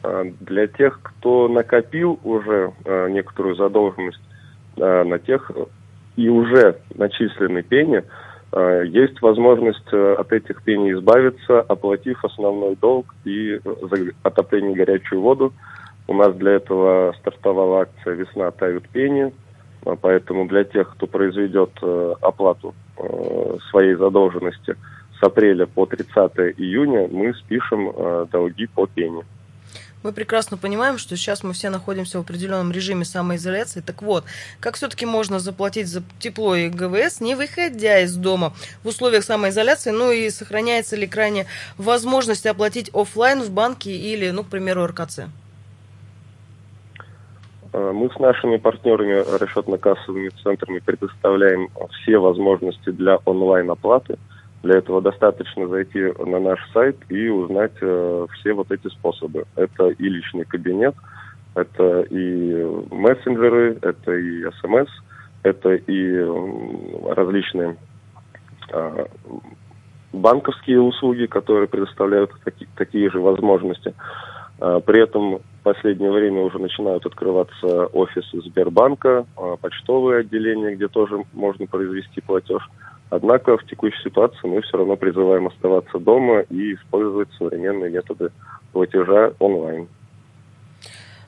А, 0.03 0.25
для 0.40 0.66
тех, 0.66 1.01
кто 1.03 1.47
накопил 1.49 2.18
уже 2.25 2.73
некоторую 3.11 3.55
задолженность 3.55 4.20
на 4.77 5.18
тех 5.20 5.53
и 6.16 6.29
уже 6.29 6.81
начислены 6.94 7.62
пени, 7.62 7.99
э, 7.99 8.03
есть 8.84 9.20
возможность 9.20 9.92
э, 9.92 10.14
от 10.18 10.32
этих 10.32 10.62
пений 10.62 10.92
избавиться, 10.92 11.60
оплатив 11.60 12.24
основной 12.24 12.76
долг 12.76 13.14
и 13.24 13.58
за 13.64 14.12
отопление 14.22 14.74
горячую 14.74 15.22
воду. 15.22 15.52
У 16.06 16.14
нас 16.14 16.34
для 16.36 16.52
этого 16.52 17.14
стартовала 17.18 17.82
акция 17.82 18.14
«Весна 18.14 18.50
тают 18.52 18.88
пени», 18.88 19.32
э, 19.84 19.96
поэтому 20.00 20.46
для 20.46 20.64
тех, 20.64 20.90
кто 20.92 21.06
произведет 21.06 21.70
оплату 22.20 22.74
своей 23.70 23.94
задолженности 23.94 24.76
с 25.18 25.22
апреля 25.22 25.66
по 25.66 25.84
30 25.86 26.14
июня, 26.58 27.08
мы 27.10 27.34
спишем 27.34 27.92
долги 28.30 28.66
по 28.66 28.86
пени. 28.86 29.24
Мы 30.04 30.12
прекрасно 30.12 30.58
понимаем, 30.58 30.98
что 30.98 31.16
сейчас 31.16 31.42
мы 31.42 31.54
все 31.54 31.70
находимся 31.70 32.18
в 32.18 32.20
определенном 32.20 32.70
режиме 32.70 33.06
самоизоляции. 33.06 33.80
Так 33.80 34.02
вот, 34.02 34.24
как 34.60 34.74
все-таки 34.74 35.06
можно 35.06 35.38
заплатить 35.38 35.88
за 35.88 36.02
тепло 36.18 36.54
и 36.54 36.68
ГВС, 36.68 37.22
не 37.22 37.34
выходя 37.34 38.00
из 38.00 38.14
дома 38.14 38.52
в 38.82 38.88
условиях 38.88 39.24
самоизоляции, 39.24 39.92
ну 39.92 40.12
и 40.12 40.28
сохраняется 40.28 40.94
ли 40.94 41.06
крайне 41.06 41.46
возможность 41.78 42.44
оплатить 42.44 42.90
офлайн 42.92 43.40
в 43.40 43.50
банке 43.50 43.92
или, 43.92 44.28
ну, 44.28 44.44
к 44.44 44.48
примеру, 44.48 44.86
РКЦ? 44.86 45.20
А, 47.72 47.92
мы 47.94 48.10
с 48.10 48.18
нашими 48.18 48.58
партнерами 48.58 49.22
расчетно-кассовыми 49.22 50.34
центрами 50.42 50.80
предоставляем 50.80 51.70
все 51.90 52.18
возможности 52.18 52.90
для 52.90 53.16
онлайн-оплаты– 53.24 54.18
для 54.64 54.79
этого 54.79 55.03
достаточно 55.03 55.68
зайти 55.68 56.12
на 56.18 56.40
наш 56.40 56.59
сайт 56.72 56.96
и 57.11 57.29
узнать 57.29 57.74
э, 57.81 58.27
все 58.33 58.55
вот 58.55 58.72
эти 58.72 58.88
способы. 58.88 59.44
Это 59.57 59.88
и 59.88 60.09
личный 60.09 60.44
кабинет, 60.44 60.94
это 61.55 62.00
и 62.11 62.64
мессенджеры, 62.90 63.79
это 63.83 64.12
и 64.12 64.44
смс, 64.61 64.90
это 65.42 65.74
и 65.74 66.27
различные 67.14 67.77
э, 68.72 69.07
банковские 70.14 70.81
услуги, 70.81 71.27
которые 71.27 71.68
предоставляют 71.68 72.31
таки, 72.42 72.66
такие 72.77 73.11
же 73.11 73.20
возможности. 73.20 73.94
Э, 74.61 74.81
при 74.85 75.03
этом 75.03 75.37
в 75.37 75.62
последнее 75.62 76.11
время 76.11 76.40
уже 76.40 76.59
начинают 76.59 77.05
открываться 77.05 77.87
офисы 77.87 78.40
Сбербанка, 78.46 79.27
э, 79.37 79.57
почтовые 79.61 80.20
отделения, 80.20 80.74
где 80.74 80.88
тоже 80.88 81.22
можно 81.35 81.66
произвести 81.66 82.22
платеж. 82.22 82.62
Однако 83.14 83.57
в 83.57 83.64
текущей 83.66 84.03
ситуации 84.03 84.48
мы 84.48 84.61
все 84.62 84.77
равно 84.77 84.96
призываем 84.96 85.46
оставаться 85.46 86.00
дома 86.00 86.40
и 86.40 86.74
использовать 86.74 87.29
современные 87.38 87.88
методы 87.88 88.33
платежа 88.72 89.33
онлайн. 89.38 89.87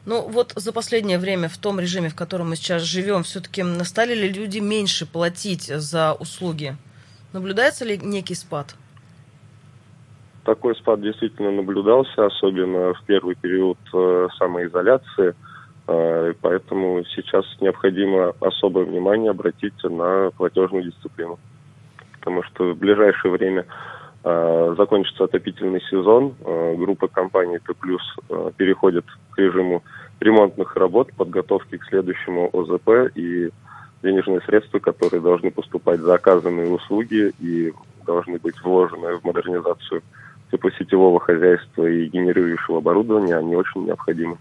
Ну 0.04 0.22
вот 0.28 0.52
за 0.56 0.72
последнее 0.72 1.20
время 1.20 1.48
в 1.48 1.56
том 1.58 1.78
режиме, 1.78 2.08
в 2.08 2.16
котором 2.16 2.50
мы 2.50 2.56
сейчас 2.56 2.82
живем, 2.82 3.22
все-таки 3.22 3.62
стали 3.84 4.14
ли 4.16 4.28
люди 4.32 4.58
меньше 4.58 5.06
платить 5.06 5.66
за 5.66 6.14
услуги? 6.14 6.76
Наблюдается 7.32 7.84
ли 7.84 7.96
некий 7.98 8.34
спад? 8.34 8.74
Такой 10.42 10.74
спад 10.74 11.00
действительно 11.00 11.52
наблюдался, 11.52 12.26
особенно 12.26 12.94
в 12.94 13.02
первый 13.06 13.36
период 13.36 13.78
э, 13.94 14.26
самоизоляции. 14.38 15.36
Э, 15.86 16.32
поэтому 16.40 17.04
сейчас 17.14 17.44
необходимо 17.60 18.34
особое 18.40 18.84
внимание 18.86 19.30
обратить 19.30 19.80
на 19.84 20.30
платежную 20.36 20.82
дисциплину 20.82 21.38
потому 22.26 22.42
что 22.42 22.72
в 22.74 22.78
ближайшее 22.78 23.30
время 23.30 23.66
э, 24.24 24.74
закончится 24.76 25.24
отопительный 25.24 25.80
сезон. 25.88 26.34
Э, 26.44 26.74
группа 26.76 27.06
компаний 27.06 27.58
Т+, 27.58 27.72
э, 27.72 28.50
переходит 28.56 29.04
к 29.30 29.38
режиму 29.38 29.84
ремонтных 30.18 30.74
работ, 30.74 31.12
подготовки 31.16 31.76
к 31.76 31.84
следующему 31.84 32.50
ОЗП 32.52 33.16
и 33.16 33.50
денежные 34.02 34.40
средства, 34.40 34.80
которые 34.80 35.20
должны 35.20 35.52
поступать 35.52 36.00
за 36.00 36.14
оказанные 36.14 36.68
услуги 36.68 37.32
и 37.38 37.72
должны 38.04 38.38
быть 38.38 38.60
вложены 38.60 39.18
в 39.18 39.24
модернизацию 39.24 40.02
теплосетевого 40.50 41.20
хозяйства 41.20 41.86
и 41.86 42.08
генерирующего 42.08 42.78
оборудования, 42.78 43.36
они 43.36 43.54
очень 43.54 43.84
необходимы. 43.84 44.36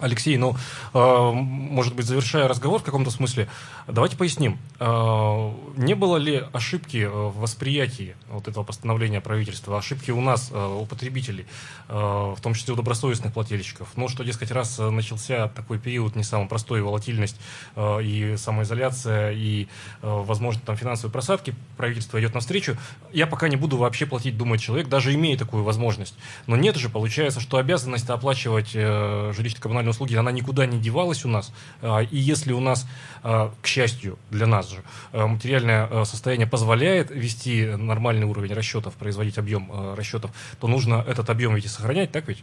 Алексей, 0.00 0.36
ну, 0.36 0.56
э, 0.94 1.30
может 1.32 1.94
быть, 1.94 2.06
завершая 2.06 2.48
разговор 2.48 2.80
в 2.80 2.84
каком-то 2.84 3.10
смысле, 3.10 3.48
давайте 3.86 4.16
поясним, 4.16 4.58
э, 4.78 5.52
не 5.76 5.94
было 5.94 6.16
ли 6.16 6.44
ошибки 6.52 7.06
в 7.06 7.38
восприятии 7.38 8.16
вот 8.28 8.48
этого 8.48 8.64
постановления 8.64 9.20
правительства, 9.20 9.78
ошибки 9.78 10.10
у 10.10 10.20
нас, 10.20 10.50
э, 10.52 10.78
у 10.80 10.86
потребителей, 10.86 11.46
в 11.88 12.38
том 12.42 12.54
числе 12.54 12.74
у 12.74 12.76
добросовестных 12.76 13.32
плательщиков? 13.32 13.88
Ну, 13.96 14.08
что, 14.08 14.24
дескать, 14.24 14.50
раз 14.50 14.78
начался 14.78 15.48
такой 15.48 15.78
период, 15.78 16.16
не 16.16 16.24
самый 16.24 16.48
простой, 16.48 16.82
волатильность 16.82 17.36
и 17.76 18.34
самоизоляция, 18.36 19.32
и, 19.32 19.64
э, 19.64 19.66
возможно, 20.02 20.60
там 20.64 20.76
финансовые 20.76 21.12
просадки, 21.12 21.54
правительство 21.76 22.20
идет 22.20 22.34
навстречу, 22.34 22.76
я 23.12 23.26
пока 23.26 23.48
не 23.48 23.56
буду 23.56 23.76
вообще 23.76 24.06
платить, 24.06 24.36
думает 24.36 24.60
человек, 24.60 24.88
даже 24.88 25.14
имея 25.14 25.36
такую 25.36 25.62
возможность. 25.62 26.14
Но 26.46 26.56
нет 26.56 26.76
же, 26.76 26.88
получается, 26.88 27.40
что 27.40 27.58
обязанность 27.58 28.08
оплачивать 28.08 28.70
э, 28.74 29.32
жилищно-коммунальную 29.36 29.89
коммунальные 29.90 29.92
услуги, 29.92 30.16
она 30.16 30.32
никуда 30.32 30.66
не 30.66 30.78
девалась 30.78 31.24
у 31.24 31.28
нас. 31.28 31.52
А, 31.82 32.00
и 32.02 32.16
если 32.16 32.52
у 32.52 32.60
нас, 32.60 32.86
а, 33.22 33.50
к 33.62 33.66
счастью, 33.66 34.16
для 34.30 34.46
нас 34.46 34.70
же, 34.70 34.80
а, 35.12 35.26
материальное 35.26 36.04
состояние 36.04 36.46
позволяет 36.46 37.10
вести 37.10 37.66
нормальный 37.76 38.26
уровень 38.26 38.54
расчетов, 38.54 38.94
производить 38.94 39.38
объем 39.38 39.70
расчетов, 39.96 40.30
то 40.60 40.68
нужно 40.68 41.04
этот 41.06 41.30
объем 41.30 41.54
ведь 41.54 41.64
и 41.64 41.68
сохранять, 41.68 42.12
так 42.12 42.28
ведь? 42.28 42.42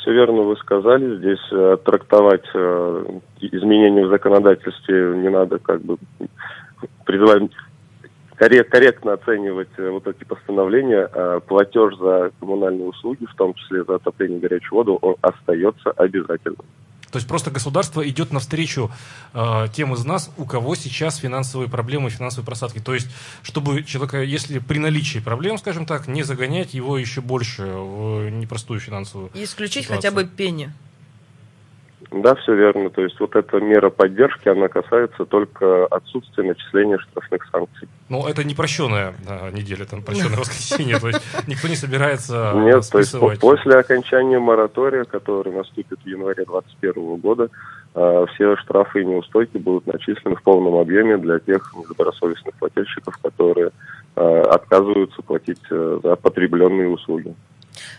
Все 0.00 0.12
верно 0.12 0.42
вы 0.42 0.56
сказали. 0.56 1.16
Здесь 1.16 1.52
э, 1.52 1.76
трактовать 1.82 2.44
э, 2.54 3.04
изменения 3.40 4.06
в 4.06 4.10
законодательстве 4.10 5.16
не 5.16 5.30
надо 5.30 5.58
как 5.58 5.80
бы 5.80 5.96
призывать 7.06 7.50
корректно 8.36 9.14
оценивать 9.14 9.68
э, 9.76 9.88
вот 9.90 10.06
эти 10.06 10.24
постановления, 10.24 11.08
а 11.12 11.40
платеж 11.40 11.96
за 11.96 12.32
коммунальные 12.40 12.88
услуги, 12.88 13.26
в 13.26 13.34
том 13.34 13.54
числе 13.54 13.84
за 13.84 13.96
отопление 13.96 14.38
и 14.38 14.40
горячую 14.40 14.78
воду, 14.78 14.98
он 15.00 15.16
остается 15.20 15.90
обязательным. 15.92 16.66
То 17.14 17.18
есть 17.18 17.28
просто 17.28 17.52
государство 17.52 18.06
идет 18.08 18.32
навстречу 18.32 18.90
э, 19.34 19.66
тем 19.72 19.94
из 19.94 20.04
нас, 20.04 20.32
у 20.36 20.46
кого 20.46 20.74
сейчас 20.74 21.18
финансовые 21.18 21.70
проблемы, 21.70 22.10
финансовые 22.10 22.44
просадки. 22.44 22.80
То 22.80 22.92
есть, 22.92 23.08
чтобы 23.42 23.84
человека, 23.84 24.20
если 24.20 24.58
при 24.58 24.80
наличии 24.80 25.20
проблем, 25.20 25.56
скажем 25.56 25.86
так, 25.86 26.08
не 26.08 26.24
загонять 26.24 26.74
его 26.74 26.98
еще 26.98 27.20
больше 27.20 27.66
в 27.66 28.30
непростую 28.30 28.80
финансовую 28.80 29.30
И 29.32 29.44
исключить 29.44 29.84
ситуацию. 29.84 30.10
хотя 30.10 30.10
бы 30.10 30.28
пени. 30.28 30.72
Да, 32.22 32.34
все 32.36 32.54
верно. 32.54 32.90
То 32.90 33.02
есть 33.02 33.18
вот 33.18 33.34
эта 33.34 33.58
мера 33.58 33.90
поддержки, 33.90 34.48
она 34.48 34.68
касается 34.68 35.24
только 35.24 35.86
отсутствия 35.86 36.44
начисления 36.44 36.98
штрафных 36.98 37.44
санкций. 37.50 37.88
Ну, 38.08 38.26
это 38.26 38.44
не 38.44 38.54
прощенная 38.54 39.14
да, 39.26 39.50
неделя, 39.50 39.84
там 39.84 40.02
прощенное 40.02 40.38
воскресенье, 40.38 41.00
то 41.00 41.08
есть 41.08 41.20
никто 41.48 41.66
не 41.68 41.76
собирается 41.76 42.52
Нет, 42.54 42.88
то 42.90 42.98
есть 42.98 43.40
после 43.40 43.78
окончания 43.78 44.38
моратория, 44.38 45.04
который 45.04 45.52
наступит 45.52 45.98
в 46.04 46.06
январе 46.06 46.44
2021 46.44 47.16
года, 47.16 47.48
а, 47.94 48.26
все 48.26 48.56
штрафы 48.56 49.02
и 49.02 49.04
неустойки 49.04 49.56
будут 49.56 49.86
начислены 49.86 50.36
в 50.36 50.42
полном 50.42 50.76
объеме 50.76 51.16
для 51.16 51.38
тех 51.38 51.72
недобросовестных 51.74 52.54
плательщиков, 52.56 53.16
которые 53.18 53.70
а, 54.14 54.42
отказываются 54.52 55.22
платить 55.22 55.62
э, 55.70 56.00
за 56.02 56.16
потребленные 56.16 56.88
услуги. 56.88 57.34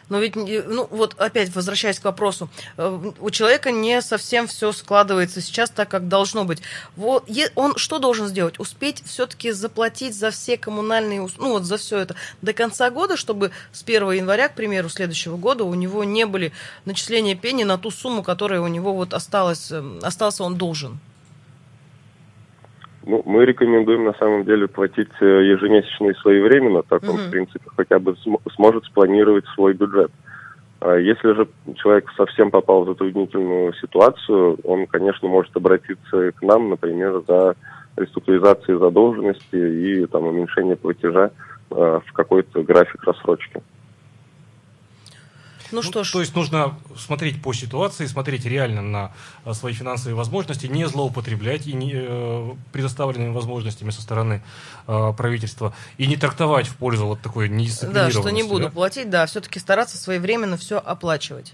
Но 0.09 0.19
ведь, 0.19 0.35
ну 0.35 0.87
вот 0.89 1.15
опять 1.19 1.53
возвращаясь 1.55 1.99
к 1.99 2.05
вопросу, 2.05 2.49
э, 2.77 3.11
у 3.19 3.29
человека 3.29 3.71
не 3.71 4.01
совсем 4.01 4.47
все 4.47 4.71
складывается 4.71 5.41
сейчас 5.41 5.69
так, 5.69 5.89
как 5.89 6.07
должно 6.07 6.45
быть. 6.45 6.61
Вот 6.95 7.29
он 7.55 7.75
что 7.77 7.99
должен 7.99 8.27
сделать? 8.27 8.59
Успеть 8.59 9.03
все-таки 9.05 9.51
заплатить 9.51 10.15
за 10.15 10.31
все 10.31 10.57
коммунальные, 10.57 11.27
ну 11.37 11.49
вот 11.51 11.65
за 11.65 11.77
все 11.77 11.99
это 11.99 12.15
до 12.41 12.53
конца 12.53 12.89
года, 12.89 13.17
чтобы 13.17 13.51
с 13.71 13.83
1 13.83 14.11
января, 14.11 14.49
к 14.49 14.55
примеру, 14.55 14.89
следующего 14.89 15.37
года 15.37 15.63
у 15.63 15.73
него 15.73 16.03
не 16.03 16.25
были 16.25 16.51
начисления 16.85 17.35
пени 17.35 17.63
на 17.63 17.77
ту 17.77 17.91
сумму, 17.91 18.23
которая 18.23 18.61
у 18.61 18.67
него 18.67 18.93
вот 18.93 19.13
осталась, 19.13 19.71
э, 19.71 19.99
остался 20.01 20.43
он 20.43 20.55
должен. 20.55 20.99
Ну, 23.05 23.21
мы 23.25 23.45
рекомендуем 23.45 24.03
на 24.03 24.13
самом 24.13 24.45
деле 24.45 24.67
платить 24.67 25.11
э, 25.21 25.25
ежемесячно 25.25 26.07
и 26.07 26.13
своевременно, 26.15 26.81
так 26.81 27.03
он, 27.03 27.17
в 27.17 27.29
принципе, 27.29 27.69
хотя 27.75 27.99
бы 27.99 28.15
см- 28.17 28.41
сможет 28.55 28.83
спланировать 28.85 29.45
свой 29.53 29.73
бюджет. 29.73 30.11
А 30.79 30.95
если 30.95 31.33
же 31.33 31.47
человек 31.75 32.11
совсем 32.17 32.49
попал 32.49 32.83
в 32.83 32.87
затруднительную 32.87 33.73
ситуацию, 33.73 34.57
он, 34.63 34.87
конечно, 34.87 35.27
может 35.27 35.55
обратиться 35.55 36.31
к 36.31 36.41
нам, 36.41 36.69
например, 36.69 37.21
за 37.27 37.55
реструктуризацией 37.95 38.79
задолженности 38.79 39.55
и 39.55 40.05
там, 40.07 40.25
уменьшение 40.25 40.75
платежа 40.75 41.29
э, 41.71 41.99
в 42.05 42.11
какой-то 42.13 42.63
график 42.63 43.03
рассрочки. 43.03 43.61
Ну, 45.71 45.77
ну 45.77 45.81
что 45.81 46.03
ж. 46.03 46.11
То 46.11 46.19
есть 46.21 46.35
нужно 46.35 46.77
смотреть 46.97 47.41
по 47.41 47.53
ситуации, 47.53 48.05
смотреть 48.05 48.45
реально 48.45 48.81
на 48.81 49.11
а, 49.43 49.53
свои 49.53 49.73
финансовые 49.73 50.15
возможности, 50.15 50.67
не 50.67 50.87
злоупотреблять 50.87 51.67
и 51.67 51.73
не, 51.73 51.93
э, 51.93 52.51
предоставленными 52.71 53.33
возможностями 53.33 53.89
со 53.89 54.01
стороны 54.01 54.43
э, 54.87 55.13
правительства 55.17 55.73
и 55.97 56.07
не 56.07 56.17
трактовать 56.17 56.67
в 56.67 56.75
пользу 56.75 57.07
вот 57.07 57.21
такой 57.21 57.49
недисциплинированности. 57.49 58.17
Да, 58.17 58.21
что 58.21 58.29
не 58.29 58.43
буду 58.43 58.65
да? 58.65 58.71
платить, 58.71 59.09
да, 59.09 59.25
все-таки 59.25 59.59
стараться 59.59 59.97
своевременно 59.97 60.57
все 60.57 60.77
оплачивать. 60.77 61.53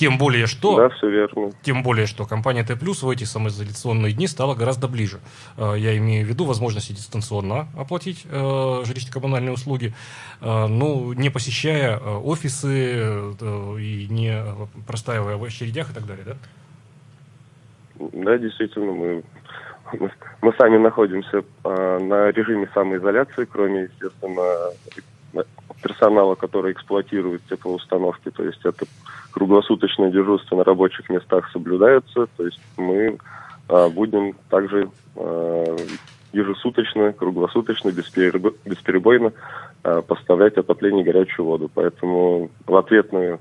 Тем 0.00 0.16
более, 0.16 0.46
что... 0.46 0.76
Да, 0.76 0.88
все 0.88 1.10
верно. 1.10 1.50
Тем 1.60 1.82
более, 1.82 2.06
что 2.06 2.24
компания 2.24 2.64
Т+, 2.64 2.74
в 2.74 3.10
эти 3.10 3.24
самоизоляционные 3.24 4.14
дни 4.14 4.26
стала 4.26 4.54
гораздо 4.54 4.88
ближе. 4.88 5.20
Э, 5.58 5.74
я 5.76 5.94
имею 5.98 6.24
в 6.24 6.28
виду 6.30 6.46
возможности 6.46 6.92
дистанционно 6.92 7.68
оплатить 7.76 8.24
э, 8.24 8.36
жилищно-коммунальные 8.86 9.52
услуги, 9.52 9.92
ну, 10.40 11.12
не 11.12 11.28
посещая 11.28 11.98
офисы 11.98 13.34
и 13.78 14.06
не 14.08 14.42
простаивая 14.86 15.36
в 15.36 15.44
очередях 15.44 15.90
и 15.90 15.94
так 15.94 16.06
далее, 16.06 16.24
да? 16.24 16.36
Да, 18.14 18.38
действительно, 18.38 18.92
мы, 18.92 19.22
мы, 19.92 20.10
мы 20.40 20.54
сами 20.56 20.78
находимся 20.78 21.44
на 21.62 22.30
режиме 22.30 22.70
самоизоляции, 22.72 23.44
кроме, 23.44 23.82
естественно, 23.82 24.70
персонала, 25.82 26.34
который 26.36 26.72
эксплуатирует 26.72 27.42
теплоустановки, 27.48 28.30
то 28.30 28.44
есть 28.44 28.64
это 28.64 28.86
круглосуточное 29.30 30.10
дежурство 30.10 30.56
на 30.56 30.64
рабочих 30.64 31.08
местах 31.08 31.50
соблюдается, 31.52 32.26
то 32.36 32.44
есть 32.44 32.60
мы 32.76 33.18
а, 33.68 33.88
будем 33.88 34.34
также 34.48 34.90
а, 35.16 35.76
ежесуточно, 36.32 37.12
круглосуточно, 37.12 37.90
бесперебойно 37.90 39.32
а, 39.82 40.02
поставлять 40.02 40.56
отопление 40.56 41.02
и 41.02 41.04
горячую 41.04 41.46
воду. 41.46 41.70
Поэтому 41.72 42.50
в 42.66 42.76
ответную 42.76 43.40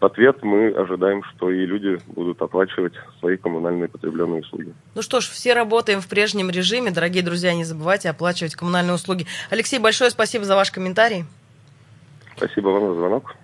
в 0.00 0.04
ответ 0.04 0.42
мы 0.42 0.68
ожидаем, 0.72 1.22
что 1.24 1.50
и 1.50 1.64
люди 1.64 1.98
будут 2.06 2.42
оплачивать 2.42 2.92
свои 3.18 3.38
коммунальные 3.38 3.88
потребленные 3.88 4.42
услуги. 4.42 4.74
Ну 4.94 5.00
что 5.00 5.20
ж, 5.20 5.24
все 5.24 5.54
работаем 5.54 6.02
в 6.02 6.08
прежнем 6.08 6.50
режиме. 6.50 6.90
Дорогие 6.90 7.22
друзья, 7.22 7.54
не 7.54 7.64
забывайте 7.64 8.10
оплачивать 8.10 8.54
коммунальные 8.54 8.94
услуги. 8.94 9.26
Алексей, 9.48 9.78
большое 9.78 10.10
спасибо 10.10 10.44
за 10.44 10.54
ваш 10.54 10.70
комментарий. 10.70 11.24
Спасибо 12.36 12.68
вам 12.68 12.88
за 12.88 12.94
звонок. 12.94 13.34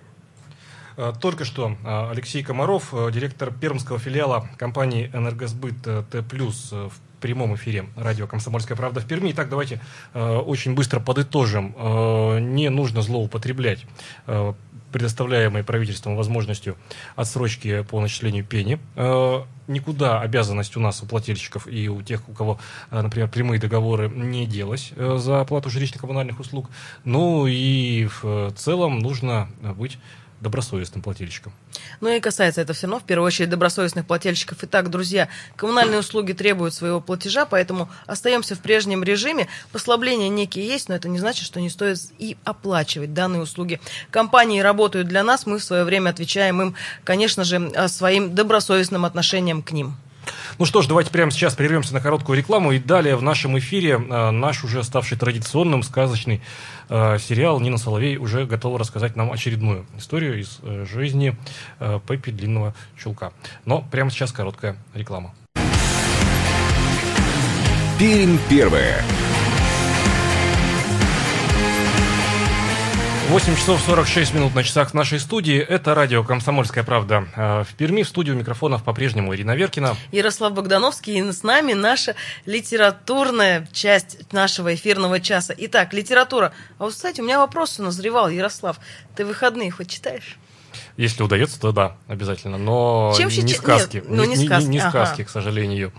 Э, 0.97 1.13
только 1.19 1.45
что 1.45 1.75
э, 1.83 2.09
Алексей 2.11 2.43
Комаров, 2.43 2.93
э, 2.93 3.11
директор 3.11 3.51
пермского 3.53 3.99
филиала 3.99 4.47
компании 4.57 5.09
«Энергосбыт 5.13 5.81
Т+,» 5.83 6.21
в 6.21 6.91
прямом 7.21 7.55
эфире 7.55 7.85
радио 7.95 8.27
«Комсомольская 8.27 8.77
правда» 8.77 8.99
в 8.99 9.05
Перми. 9.05 9.31
Итак, 9.31 9.49
давайте 9.49 9.79
очень 10.13 10.75
быстро 10.75 10.99
подытожим. 10.99 11.73
Не 12.53 12.67
нужно 12.69 13.01
злоупотреблять 13.01 13.85
предоставляемой 14.91 15.63
правительством 15.63 16.17
возможностью 16.17 16.75
отсрочки 17.15 17.83
по 17.83 18.01
начислению 18.01 18.43
пени. 18.43 18.77
Никуда 19.67 20.19
обязанность 20.19 20.75
у 20.75 20.81
нас, 20.81 21.01
у 21.01 21.05
плательщиков 21.05 21.65
и 21.65 21.87
у 21.87 22.01
тех, 22.01 22.27
у 22.27 22.33
кого, 22.33 22.59
например, 22.91 23.29
прямые 23.29 23.57
договоры, 23.57 24.09
не 24.09 24.45
делась 24.45 24.91
за 24.97 25.39
оплату 25.39 25.69
жилищно-коммунальных 25.69 26.41
услуг. 26.41 26.69
Ну 27.05 27.47
и 27.47 28.09
в 28.21 28.51
целом 28.57 28.99
нужно 28.99 29.47
быть 29.77 29.97
добросовестным 30.41 31.01
плательщикам. 31.01 31.53
Ну 32.01 32.09
и 32.09 32.19
касается 32.19 32.61
это 32.61 32.73
все 32.73 32.87
равно, 32.87 32.99
в 32.99 33.03
первую 33.03 33.27
очередь, 33.27 33.49
добросовестных 33.49 34.05
плательщиков. 34.05 34.57
Итак, 34.61 34.89
друзья, 34.89 35.29
коммунальные 35.55 35.99
услуги 35.99 36.33
требуют 36.33 36.73
своего 36.73 36.99
платежа, 37.01 37.45
поэтому 37.45 37.89
остаемся 38.05 38.55
в 38.55 38.59
прежнем 38.59 39.03
режиме. 39.03 39.47
Послабления 39.71 40.29
некие 40.29 40.67
есть, 40.67 40.89
но 40.89 40.95
это 40.95 41.09
не 41.09 41.19
значит, 41.19 41.45
что 41.45 41.61
не 41.61 41.69
стоит 41.69 41.99
и 42.19 42.37
оплачивать 42.43 43.13
данные 43.13 43.41
услуги. 43.41 43.79
Компании 44.11 44.59
работают 44.59 45.07
для 45.07 45.23
нас, 45.23 45.45
мы 45.45 45.59
в 45.59 45.63
свое 45.63 45.83
время 45.83 46.09
отвечаем 46.09 46.61
им, 46.61 46.75
конечно 47.03 47.43
же, 47.43 47.71
своим 47.87 48.35
добросовестным 48.35 49.05
отношением 49.05 49.61
к 49.61 49.71
ним. 49.71 49.95
Ну 50.59 50.65
что 50.65 50.81
ж, 50.81 50.87
давайте 50.87 51.09
прямо 51.09 51.31
сейчас 51.31 51.55
прервемся 51.55 51.93
на 51.93 52.01
короткую 52.01 52.37
рекламу 52.37 52.71
и 52.71 52.79
далее 52.79 53.15
в 53.15 53.21
нашем 53.21 53.57
эфире 53.59 53.91
э, 53.93 54.31
наш 54.31 54.63
уже 54.63 54.83
ставший 54.83 55.17
традиционным 55.17 55.83
сказочный 55.83 56.37
э, 56.37 56.41
сериал 56.89 57.59
Нина 57.59 57.77
Соловей 57.77 58.17
уже 58.17 58.45
готова 58.45 58.79
рассказать 58.79 59.15
нам 59.15 59.31
очередную 59.31 59.85
историю 59.97 60.39
из 60.39 60.59
э, 60.63 60.85
жизни 60.85 61.35
э, 61.79 61.99
Пеппи 62.07 62.31
Длинного 62.31 62.73
Чулка. 62.97 63.33
Но 63.65 63.81
прямо 63.81 64.11
сейчас 64.11 64.31
короткая 64.31 64.77
реклама. 64.93 65.33
Пермь 67.99 68.37
первая. 68.49 69.03
8 73.29 73.55
часов 73.55 73.81
46 73.81 74.33
минут 74.33 74.53
на 74.53 74.63
часах 74.63 74.91
в 74.91 74.93
нашей 74.93 75.19
студии. 75.19 75.57
Это 75.57 75.95
радио 75.95 76.23
«Комсомольская 76.23 76.83
правда». 76.83 77.25
Э, 77.35 77.63
в 77.63 77.73
Перми 77.75 78.03
в 78.03 78.07
студию 78.07 78.35
микрофонов 78.35 78.83
по-прежнему 78.83 79.33
Ирина 79.33 79.55
Веркина. 79.55 79.95
Ярослав 80.11 80.53
Богдановский, 80.53 81.17
и 81.17 81.31
с 81.31 81.41
нами 81.41 81.73
наша 81.73 82.15
литературная 82.45 83.67
часть 83.71 84.31
нашего 84.33 84.75
эфирного 84.75 85.19
часа. 85.19 85.55
Итак, 85.57 85.93
литература. 85.93 86.53
А 86.77 86.83
вот, 86.83 86.93
кстати, 86.93 87.21
у 87.21 87.23
меня 87.23 87.39
вопрос 87.39 87.79
назревал, 87.79 88.29
Ярослав. 88.29 88.77
Ты 89.15 89.25
выходные 89.25 89.71
хоть 89.71 89.89
читаешь? 89.89 90.37
Если 90.95 91.23
удается, 91.23 91.59
то 91.59 91.71
да, 91.71 91.95
обязательно. 92.07 92.57
Но 92.57 93.13
Чем 93.17 93.29
не 93.29 93.33
щи- 93.47 93.55
сказки. 93.55 93.95
нет, 93.97 94.05
ну, 94.09 94.23
не 94.25 94.35
не, 94.37 94.45
сказки, 94.45 94.67
не 94.67 94.79
ага. 94.79 94.89
сказки, 94.89 95.23
к 95.23 95.29
сожалению. 95.29 95.91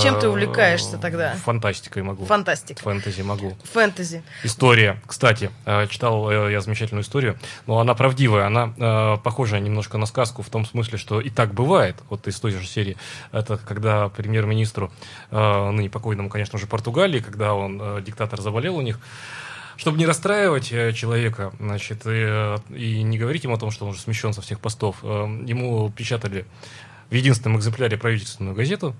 Чем 0.00 0.18
ты 0.20 0.26
Э, 0.26 0.28
увлекаешься 0.30 0.98
тогда? 0.98 1.34
Фантастикой 1.44 2.02
могу. 2.04 2.24
Фантастика. 2.24 2.80
Фэнтези 2.80 3.22
могу. 3.22 3.56
Фэнтези. 3.72 4.22
История, 4.44 5.02
кстати, 5.06 5.50
э, 5.66 5.88
читал 5.88 6.30
э, 6.30 6.52
я 6.52 6.60
замечательную 6.60 7.02
историю, 7.02 7.36
но 7.66 7.80
она 7.80 7.94
правдивая, 7.94 8.46
она 8.46 9.18
похожа 9.18 9.58
немножко 9.58 9.98
на 9.98 10.06
сказку 10.06 10.42
в 10.42 10.48
том 10.48 10.64
смысле, 10.64 10.96
что 10.96 11.20
и 11.20 11.28
так 11.28 11.52
бывает, 11.52 11.96
вот 12.08 12.26
из 12.28 12.38
той 12.40 12.52
же 12.52 12.64
серии, 12.66 12.96
это 13.32 13.58
когда 13.58 14.08
премьер-министру, 14.08 14.92
ныне 15.30 15.90
покойному, 15.90 16.28
конечно 16.28 16.58
же, 16.58 16.66
Португалии, 16.66 17.20
когда 17.20 17.54
он, 17.54 18.02
диктатор, 18.04 18.40
заболел 18.40 18.76
у 18.76 18.80
них, 18.80 18.98
чтобы 19.80 19.96
не 19.96 20.04
расстраивать 20.04 20.70
э, 20.72 20.92
человека, 20.92 21.54
значит, 21.58 22.04
и, 22.04 22.10
э, 22.10 22.56
и 22.68 23.02
не 23.02 23.16
говорить 23.16 23.44
ему 23.44 23.54
о 23.54 23.58
том, 23.58 23.70
что 23.70 23.86
он 23.86 23.92
уже 23.92 24.00
смещен 24.00 24.34
со 24.34 24.42
всех 24.42 24.60
постов, 24.60 24.98
э, 25.02 25.06
ему 25.46 25.90
печатали 25.90 26.44
в 27.08 27.14
единственном 27.14 27.58
экземпляре 27.58 27.96
правительственную 27.96 28.54
газету, 28.54 28.94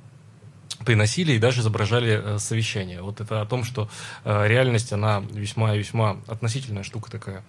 приносили 0.86 1.32
и 1.32 1.38
даже 1.38 1.60
изображали 1.60 2.38
совещание. 2.38 3.02
Вот 3.02 3.20
это 3.20 3.42
о 3.42 3.44
том, 3.44 3.62
что 3.62 3.90
реальность, 4.24 4.92
она 4.94 5.22
весьма 5.30 5.74
и 5.74 5.78
весьма 5.78 6.16
относительная 6.26 6.82
штука 6.82 7.10
такая. 7.10 7.44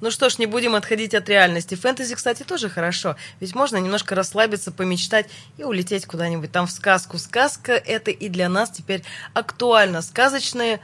Ну 0.00 0.10
что 0.10 0.28
ж, 0.28 0.38
не 0.38 0.46
будем 0.46 0.74
отходить 0.74 1.14
от 1.14 1.28
реальности. 1.28 1.76
Фэнтези, 1.76 2.16
кстати, 2.16 2.42
тоже 2.42 2.68
хорошо. 2.68 3.14
Ведь 3.38 3.54
можно 3.54 3.76
немножко 3.76 4.16
расслабиться, 4.16 4.72
помечтать 4.72 5.30
и 5.58 5.62
улететь 5.62 6.06
куда-нибудь 6.06 6.50
там 6.50 6.66
в 6.66 6.72
сказку. 6.72 7.18
Сказка 7.18 7.72
это 7.72 8.10
и 8.10 8.28
для 8.28 8.48
нас 8.48 8.70
теперь 8.70 9.04
актуально. 9.32 10.02
Сказочные 10.02 10.80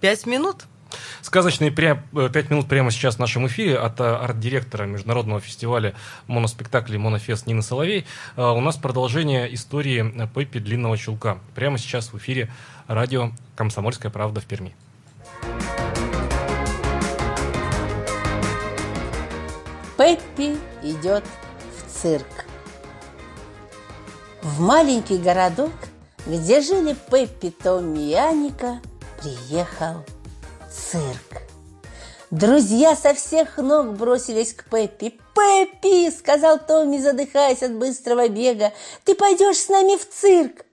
пять 0.00 0.26
минут. 0.26 0.66
Сказочные 1.20 1.70
э, 1.70 2.28
пять 2.30 2.50
минут 2.50 2.68
прямо 2.68 2.90
сейчас 2.90 3.16
в 3.16 3.18
нашем 3.18 3.46
эфире 3.46 3.78
от 3.78 4.00
э, 4.00 4.04
арт-директора 4.04 4.84
международного 4.84 5.40
фестиваля 5.40 5.94
моноспектаклей 6.26 6.98
«Монофест» 6.98 7.46
Нины 7.46 7.62
Соловей. 7.62 8.06
Э, 8.36 8.50
У 8.50 8.60
нас 8.60 8.76
продолжение 8.76 9.52
истории 9.54 10.28
Пеппи 10.34 10.58
Длинного 10.58 10.98
Чулка. 10.98 11.38
Прямо 11.54 11.78
сейчас 11.78 12.12
в 12.12 12.18
эфире 12.18 12.50
радио 12.86 13.32
«Комсомольская 13.56 14.10
правда» 14.10 14.40
в 14.40 14.44
Перми. 14.44 14.74
Пеппи 19.96 20.56
идет 20.82 21.24
в 21.76 21.90
цирк. 21.90 22.46
В 24.42 24.60
маленький 24.60 25.18
городок, 25.18 25.72
где 26.26 26.60
жили 26.60 26.96
Пеппи, 27.10 27.50
Томми 27.50 28.10
и 28.10 28.14
Аника, 28.14 28.80
приехал 29.20 30.04
цирк. 30.72 31.42
Друзья 32.30 32.96
со 32.96 33.12
всех 33.14 33.58
ног 33.58 33.94
бросились 33.94 34.54
к 34.54 34.64
Пеппи. 34.64 35.20
«Пеппи!»— 35.34 36.10
сказал 36.18 36.58
Томми, 36.58 36.98
задыхаясь 36.98 37.62
от 37.62 37.74
быстрого 37.74 38.28
бега. 38.28 38.72
«Ты 39.04 39.14
пойдешь 39.14 39.58
с 39.58 39.68
нами 39.68 39.96
в 39.96 40.08
цирк?» 40.08 40.64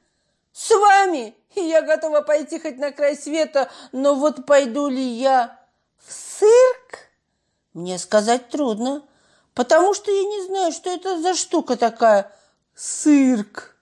«С 0.53 0.69
вами? 0.71 1.35
Я 1.55 1.81
готова 1.81 2.21
пойти 2.21 2.59
хоть 2.59 2.77
на 2.77 2.91
край 2.91 3.17
света, 3.17 3.69
но 3.91 4.15
вот 4.15 4.45
пойду 4.45 4.87
ли 4.87 5.03
я 5.03 5.59
в 5.97 6.11
цирк?» 6.13 7.09
Мне 7.73 7.97
сказать 7.97 8.49
трудно, 8.49 9.03
потому 9.53 9.93
что 9.93 10.11
я 10.11 10.23
не 10.23 10.45
знаю, 10.45 10.71
что 10.71 10.89
это 10.89 11.21
за 11.21 11.35
штука 11.35 11.75
такая. 11.75 12.31
Цирк. 12.75 13.75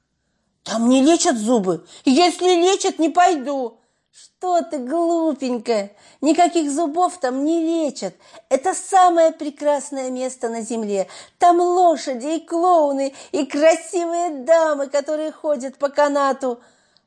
Там 0.64 0.90
не 0.90 1.04
лечат 1.04 1.38
зубы. 1.38 1.86
Если 2.04 2.56
лечат, 2.56 3.00
не 3.00 3.10
пойду. 3.10 3.80
Что 4.20 4.64
ты, 4.64 4.80
глупенькая? 4.80 5.92
Никаких 6.22 6.72
зубов 6.72 7.20
там 7.20 7.46
не 7.46 7.60
лечат. 7.60 8.16
Это 8.50 8.74
самое 8.74 9.32
прекрасное 9.32 10.10
место 10.10 10.50
на 10.50 10.62
земле. 10.62 11.08
Там 11.38 11.60
лошади 11.60 12.38
и 12.38 12.40
клоуны, 12.40 13.14
и 13.32 13.46
красивые 13.46 14.44
дамы, 14.44 14.88
которые 14.88 15.32
ходят 15.32 15.78
по 15.78 15.90
канату. 15.90 16.60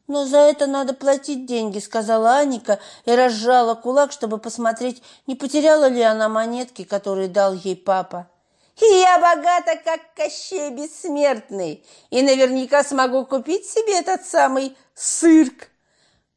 Но 0.06 0.24
за 0.24 0.38
это 0.38 0.68
надо 0.68 0.94
платить 0.94 1.46
деньги, 1.46 1.80
сказала 1.80 2.36
Аника 2.36 2.78
и 3.06 3.10
разжала 3.10 3.74
кулак, 3.74 4.12
чтобы 4.12 4.38
посмотреть, 4.38 5.02
не 5.26 5.34
потеряла 5.34 5.88
ли 5.88 6.02
она 6.02 6.28
монетки, 6.28 6.84
которые 6.84 7.26
дал 7.26 7.54
ей 7.54 7.74
папа. 7.74 8.28
И 8.80 8.84
я 8.84 9.18
богата, 9.18 9.76
как 9.84 10.14
Кощей 10.14 10.70
Бессмертный, 10.70 11.84
и 12.10 12.22
наверняка 12.22 12.84
смогу 12.84 13.26
купить 13.26 13.66
себе 13.66 13.98
этот 13.98 14.24
самый 14.24 14.76
цирк. 14.94 15.70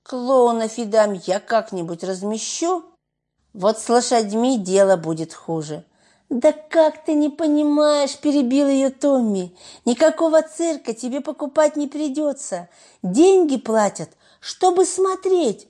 Клоунов 0.04 0.78
и 0.78 0.84
дам 0.84 1.14
я 1.14 1.40
как-нибудь 1.40 2.04
размещу. 2.04 2.84
Вот 3.54 3.80
с 3.80 3.88
лошадьми 3.88 4.58
дело 4.58 4.98
будет 4.98 5.34
хуже. 5.34 5.86
Да 6.30 6.52
как 6.52 7.06
ты 7.06 7.14
не 7.14 7.30
понимаешь, 7.30 8.18
перебил 8.18 8.68
ее 8.68 8.90
Томми. 8.90 9.56
Никакого 9.86 10.42
цирка 10.42 10.94
тебе 10.94 11.22
покупать 11.22 11.78
не 11.78 11.88
придется. 11.88 12.70
Деньги 13.02 13.58
платят, 13.58 14.10
чтобы 14.40 14.86
смотреть. 14.86 15.68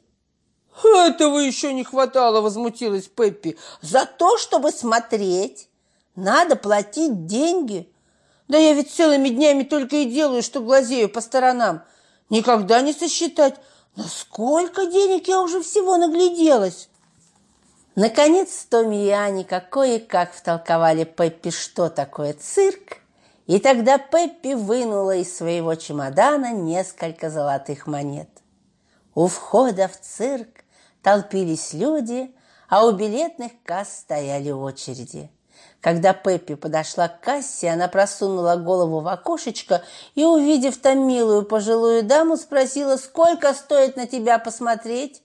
Этого 0.83 1.37
еще 1.37 1.73
не 1.73 1.83
хватало, 1.83 2.41
возмутилась 2.41 3.07
Пеппи. 3.07 3.57
За 3.81 4.05
то, 4.05 4.37
чтобы 4.37 4.71
смотреть, 4.71 5.69
надо 6.15 6.55
платить 6.55 7.27
деньги. 7.27 7.91
Да 8.47 8.57
я 8.57 8.73
ведь 8.73 8.91
целыми 8.91 9.29
днями 9.29 9.63
только 9.63 9.97
и 9.97 10.05
делаю, 10.05 10.41
что 10.41 10.61
глазею 10.61 11.09
по 11.09 11.21
сторонам. 11.21 11.83
Никогда 12.29 12.81
не 12.81 12.93
сосчитать, 12.93 13.59
на 13.95 14.07
сколько 14.07 14.85
денег 14.87 15.27
я 15.27 15.41
уже 15.41 15.61
всего 15.61 15.97
нагляделась. 15.97 16.89
Наконец 17.95 18.65
Томми 18.69 19.05
и 19.05 19.09
Аника 19.09 19.59
кое-как 19.59 20.33
втолковали 20.33 21.03
Пеппи, 21.03 21.51
что 21.51 21.89
такое 21.89 22.33
цирк, 22.33 22.97
и 23.45 23.59
тогда 23.59 23.99
Пеппи 23.99 24.55
вынула 24.55 25.15
из 25.17 25.35
своего 25.35 25.75
чемодана 25.75 26.53
несколько 26.53 27.29
золотых 27.29 27.85
монет. 27.85 28.29
У 29.13 29.27
входа 29.27 29.87
в 29.87 29.99
цирк 29.99 30.63
толпились 31.03 31.73
люди, 31.73 32.33
а 32.67 32.87
у 32.87 32.93
билетных 32.93 33.51
касс 33.63 33.99
стояли 33.99 34.49
очереди. 34.49 35.29
Когда 35.83 36.13
Пеппи 36.13 36.55
подошла 36.55 37.09
к 37.09 37.19
кассе, 37.19 37.69
она 37.69 37.89
просунула 37.89 38.55
голову 38.55 39.01
в 39.01 39.07
окошечко 39.09 39.83
и, 40.15 40.23
увидев 40.23 40.77
там 40.77 41.05
милую 41.05 41.43
пожилую 41.43 42.03
даму, 42.03 42.37
спросила, 42.37 42.95
сколько 42.95 43.53
стоит 43.53 43.97
на 43.97 44.07
тебя 44.07 44.39
посмотреть. 44.39 45.21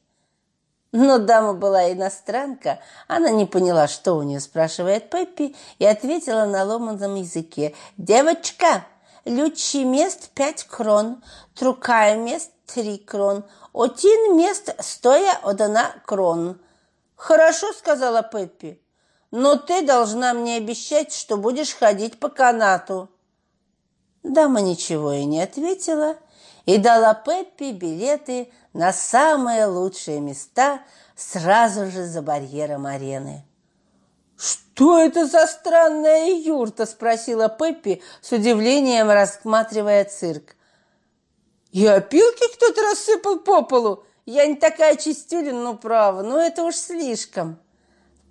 Но 0.91 1.19
дама 1.19 1.53
была 1.55 1.93
иностранка, 1.93 2.81
она 3.07 3.31
не 3.31 3.47
поняла, 3.47 3.87
что 3.87 4.15
у 4.15 4.25
нее 4.25 4.41
спрашивает 4.41 5.11
Пеппи, 5.11 5.55
и 5.79 5.87
ответила 5.87 6.45
на 6.45 6.65
ломаном 6.65 7.15
языке. 7.15 7.77
«Девочка, 7.97 8.85
лючий 9.25 9.85
мест 9.85 10.31
пять 10.31 10.65
крон, 10.65 11.23
трукая 11.55 12.17
мест 12.17 12.51
три 12.67 12.99
крон, 12.99 13.45
один 13.73 14.37
мест 14.37 14.75
стоя 14.81 15.39
одна 15.41 15.95
крон». 16.05 16.59
«Хорошо»,— 17.15 17.73
сказала 17.79 18.25
Пеппи,— 18.25 18.81
«но 19.31 19.57
ты 19.57 19.83
должна 19.83 20.33
мне 20.35 20.57
обещать, 20.57 21.13
что 21.13 21.37
будешь 21.37 21.75
ходить 21.75 22.19
по 22.19 22.29
канату». 22.29 23.11
Дама 24.23 24.61
ничего 24.61 25.13
и 25.13 25.25
не 25.25 25.41
ответила 25.43 26.17
и 26.67 26.77
дала 26.77 27.15
Пеппи 27.15 27.73
билеты 27.73 28.53
на 28.75 28.93
самые 28.93 29.67
лучшие 29.67 30.21
места 30.21 30.83
сразу 31.17 31.91
же 31.91 32.05
за 32.05 32.21
барьером 32.21 32.87
арены. 32.87 33.45
«Что 34.37 34.99
это 34.99 35.27
за 35.27 35.47
странная 35.47 36.29
юрта?»– 36.29 36.87
спросила 36.87 37.49
Пеппи 37.49 38.03
с 38.21 38.33
удивлением, 38.33 39.11
рассматривая 39.11 40.05
цирк. 40.05 40.57
«И 41.73 41.87
опилки 41.87 42.55
кто-то 42.55 42.83
рассыпал 42.83 43.41
по 43.41 43.63
полу? 43.63 44.05
Я 44.27 44.47
не 44.47 44.55
такая 44.55 44.97
чистюля, 44.97 45.53
ну 45.53 45.77
право, 45.77 46.23
но 46.23 46.41
это 46.41 46.63
уж 46.65 46.77
слишком». 46.77 47.59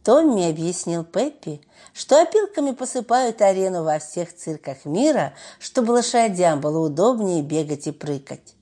Томми 0.07 0.49
объяснил 0.49 1.03
Пеппи, 1.03 1.59
что 1.91 2.21
опилками 2.21 2.71
посыпают 2.71 3.41
арену 3.41 3.83
во 3.83 3.99
всех 3.99 4.33
цирках 4.33 4.85
мира, 4.85 5.33
чтобы 5.59 5.91
лошадям 5.91 6.61
было 6.61 6.79
удобнее 6.79 7.41
бегать 7.41 7.87
и 7.87 7.91
прыгать. 7.91 8.55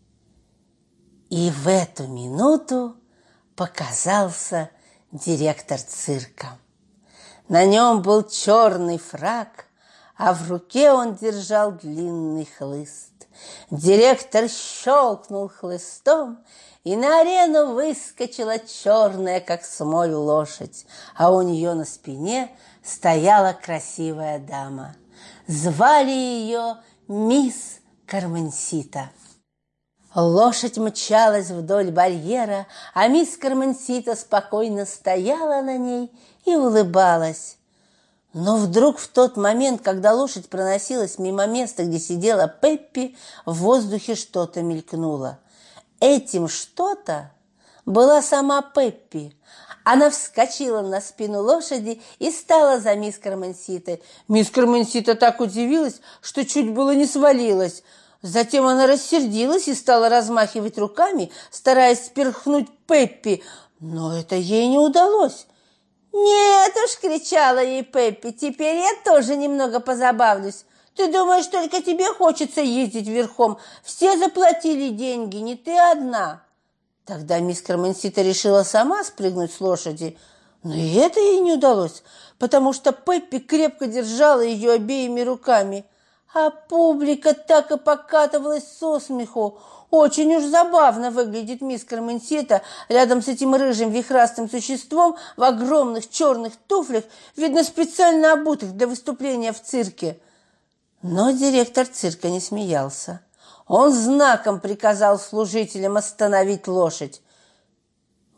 И 1.30 1.52
в 1.52 1.68
эту 1.68 2.08
минуту 2.08 2.96
показался 3.56 4.72
директор 5.12 5.80
цирка. 5.80 6.58
На 7.48 7.64
нем 7.64 8.02
был 8.02 8.24
черный 8.24 8.98
фраг, 8.98 9.68
а 10.18 10.34
в 10.34 10.50
руке 10.50 10.92
он 10.92 11.14
держал 11.14 11.74
длинный 11.74 12.50
хлыст. 12.58 13.28
Директор 13.70 14.50
щелкнул 14.50 15.50
хлыстом, 15.50 16.40
и 16.86 16.96
на 16.96 17.20
арену 17.20 17.74
выскочила 17.74 18.60
черная, 18.60 19.42
как 19.42 19.66
смоль, 19.66 20.14
лошадь, 20.14 20.86
а 21.16 21.32
у 21.32 21.42
нее 21.42 21.74
на 21.74 21.84
спине 21.84 22.52
стояла 22.84 23.58
красивая 23.60 24.38
дама. 24.38 24.96
Звали 25.48 26.12
ее 26.12 26.78
мисс 27.08 27.80
Карменсита. 28.06 29.10
Лошадь 30.14 30.78
мчалась 30.78 31.50
вдоль 31.50 31.90
барьера, 31.90 32.68
а 32.94 33.08
мисс 33.08 33.36
Карменсита 33.36 34.16
спокойно 34.16 34.86
стояла 34.86 35.64
на 35.64 35.78
ней 35.78 36.12
и 36.46 36.56
улыбалась. 36.56 37.58
Но 38.34 38.58
вдруг 38.58 39.00
в 39.00 39.08
тот 39.08 39.38
момент, 39.38 39.82
когда 39.82 40.14
лошадь 40.14 40.50
проносилась 40.50 41.18
мимо 41.18 41.48
места, 41.48 41.84
где 41.84 42.00
сидела 42.00 42.48
Пеппи, 42.48 43.18
в 43.46 43.56
воздухе 43.56 44.14
что-то 44.14 44.62
мелькнуло. 44.62 45.40
Этим 46.00 46.48
что-то 46.48 47.32
была 47.86 48.22
сама 48.22 48.62
Пеппи. 48.62 49.36
Она 49.84 50.10
вскочила 50.10 50.82
на 50.82 51.00
спину 51.00 51.44
лошади 51.44 52.02
и 52.18 52.32
стала 52.32 52.80
за 52.80 52.96
мисс 52.96 53.18
Карменситой. 53.18 54.02
Мисс 54.28 54.50
Карменсита 54.50 55.16
так 55.16 55.40
удивилась, 55.40 56.02
что 56.22 56.44
чуть 56.44 56.74
было 56.74 56.96
не 56.96 57.06
свалилась. 57.06 57.84
Затем 58.22 58.66
она 58.66 58.88
рассердилась 58.88 59.68
и 59.68 59.76
стала 59.76 60.10
размахивать 60.10 60.80
руками, 60.80 61.32
стараясь 61.52 62.08
сперхнуть 62.08 62.68
Пеппи, 62.88 63.44
но 63.80 64.18
это 64.18 64.36
ей 64.36 64.68
не 64.68 64.80
удалось. 64.80 65.46
«Нет 66.12 66.74
уж!»— 66.84 66.98
кричала 67.02 67.60
ей 67.60 67.84
Пеппи. 67.84 68.32
«Теперь 68.32 68.78
я 68.78 68.92
тоже 69.04 69.36
немного 69.36 69.80
позабавлюсь. 69.80 70.66
Ты 70.96 71.12
думаешь, 71.12 71.48
только 71.48 71.82
тебе 71.82 72.08
хочется 72.14 72.62
ездить 72.62 73.08
верхом? 73.08 73.58
Все 73.84 74.18
заплатили 74.18 74.90
деньги, 74.90 75.38
не 75.38 75.56
ты 75.56 75.78
одна!» 75.78 76.44
Тогда 77.06 77.40
мисс 77.40 77.62
Карменсита 77.62 78.22
решила 78.22 78.64
сама 78.64 79.04
спрыгнуть 79.04 79.54
с 79.54 79.62
лошади, 79.62 80.18
но 80.64 80.74
и 80.74 80.94
это 80.96 81.20
ей 81.20 81.40
не 81.42 81.54
удалось, 81.54 82.02
потому 82.40 82.74
что 82.74 82.92
Пеппи 82.92 83.40
крепко 83.40 83.88
держала 83.88 84.42
ее 84.42 84.72
обеими 84.72 85.22
руками– 85.22 85.86
а 86.36 86.50
публика 86.50 87.34
так 87.34 87.72
и 87.72 87.78
покатывалась 87.78 88.66
со 88.68 89.00
смеху. 89.00 89.58
Очень 89.90 90.36
уж 90.36 90.44
забавно 90.44 91.10
выглядит 91.10 91.62
мисс 91.62 91.86
Карменсита 91.86 92.62
рядом 92.90 93.22
с 93.22 93.30
этим 93.30 93.56
рыжим 93.56 93.90
вихрастым 93.90 94.50
существом 94.50 95.16
в 95.38 95.44
огромных 95.44 96.10
черных 96.10 96.58
туфлях, 96.68 97.06
видно, 97.38 97.64
специально 97.64 98.34
обутых 98.34 98.76
для 98.76 98.86
выступления 98.86 99.54
в 99.54 99.62
цирке. 99.62 100.20
Но 101.08 101.30
директор 101.30 101.86
цирка 101.86 102.30
не 102.30 102.40
смеялся. 102.40 103.22
Он 103.68 103.94
знаком 103.94 104.60
приказал 104.60 105.20
служителям 105.20 105.98
остановить 105.98 106.68
лошадь. 106.68 107.22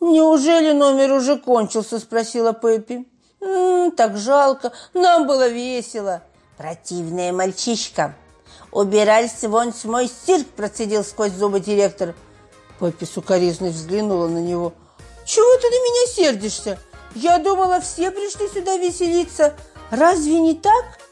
«Неужели 0.02 0.74
номер 0.74 1.14
уже 1.14 1.38
кончился?»– 1.38 1.98
спросила 2.02 2.52
Пеппи. 2.52 3.08
«М 3.40 3.48
-м, 3.48 3.92
«Так 3.92 4.18
жалко, 4.18 4.74
нам 4.94 5.28
было 5.28 5.48
весело». 5.48 6.24
«Противная 6.58 7.32
мальчишка! 7.32 8.16
Убирались 8.74 9.44
вон 9.44 9.74
с 9.74 9.86
мой 9.86 10.12
цирк!» 10.26 10.48
процедил 10.48 11.06
сквозь 11.06 11.32
зубы 11.32 11.62
директор. 11.62 12.16
Пеппи 12.82 13.06
сукоризной 13.06 13.70
взглянула 13.70 14.28
на 14.28 14.40
него. 14.40 14.74
«Чего 15.24 15.56
ты 15.62 15.70
на 15.70 15.80
меня 15.86 16.08
сердишься? 16.14 16.78
Я 17.16 17.38
думала, 17.38 17.80
все 17.80 18.12
пришли 18.12 18.50
сюда 18.50 18.76
веселиться. 18.76 19.54
Разве 19.90 20.38
не 20.42 20.54
так?» 20.54 21.07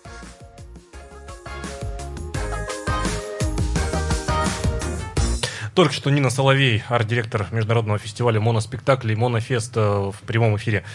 Только 5.76 5.94
что 5.94 6.10
Нина 6.10 6.30
Соловей, 6.30 6.84
арт-директор 6.88 7.48
международного 7.52 8.00
фестиваля 8.00 8.40
моноспектаклей 8.40 9.14
«Монофест» 9.14 9.76
э, 9.76 9.82
в 9.82 10.16
прямом 10.26 10.56
эфире 10.56 10.86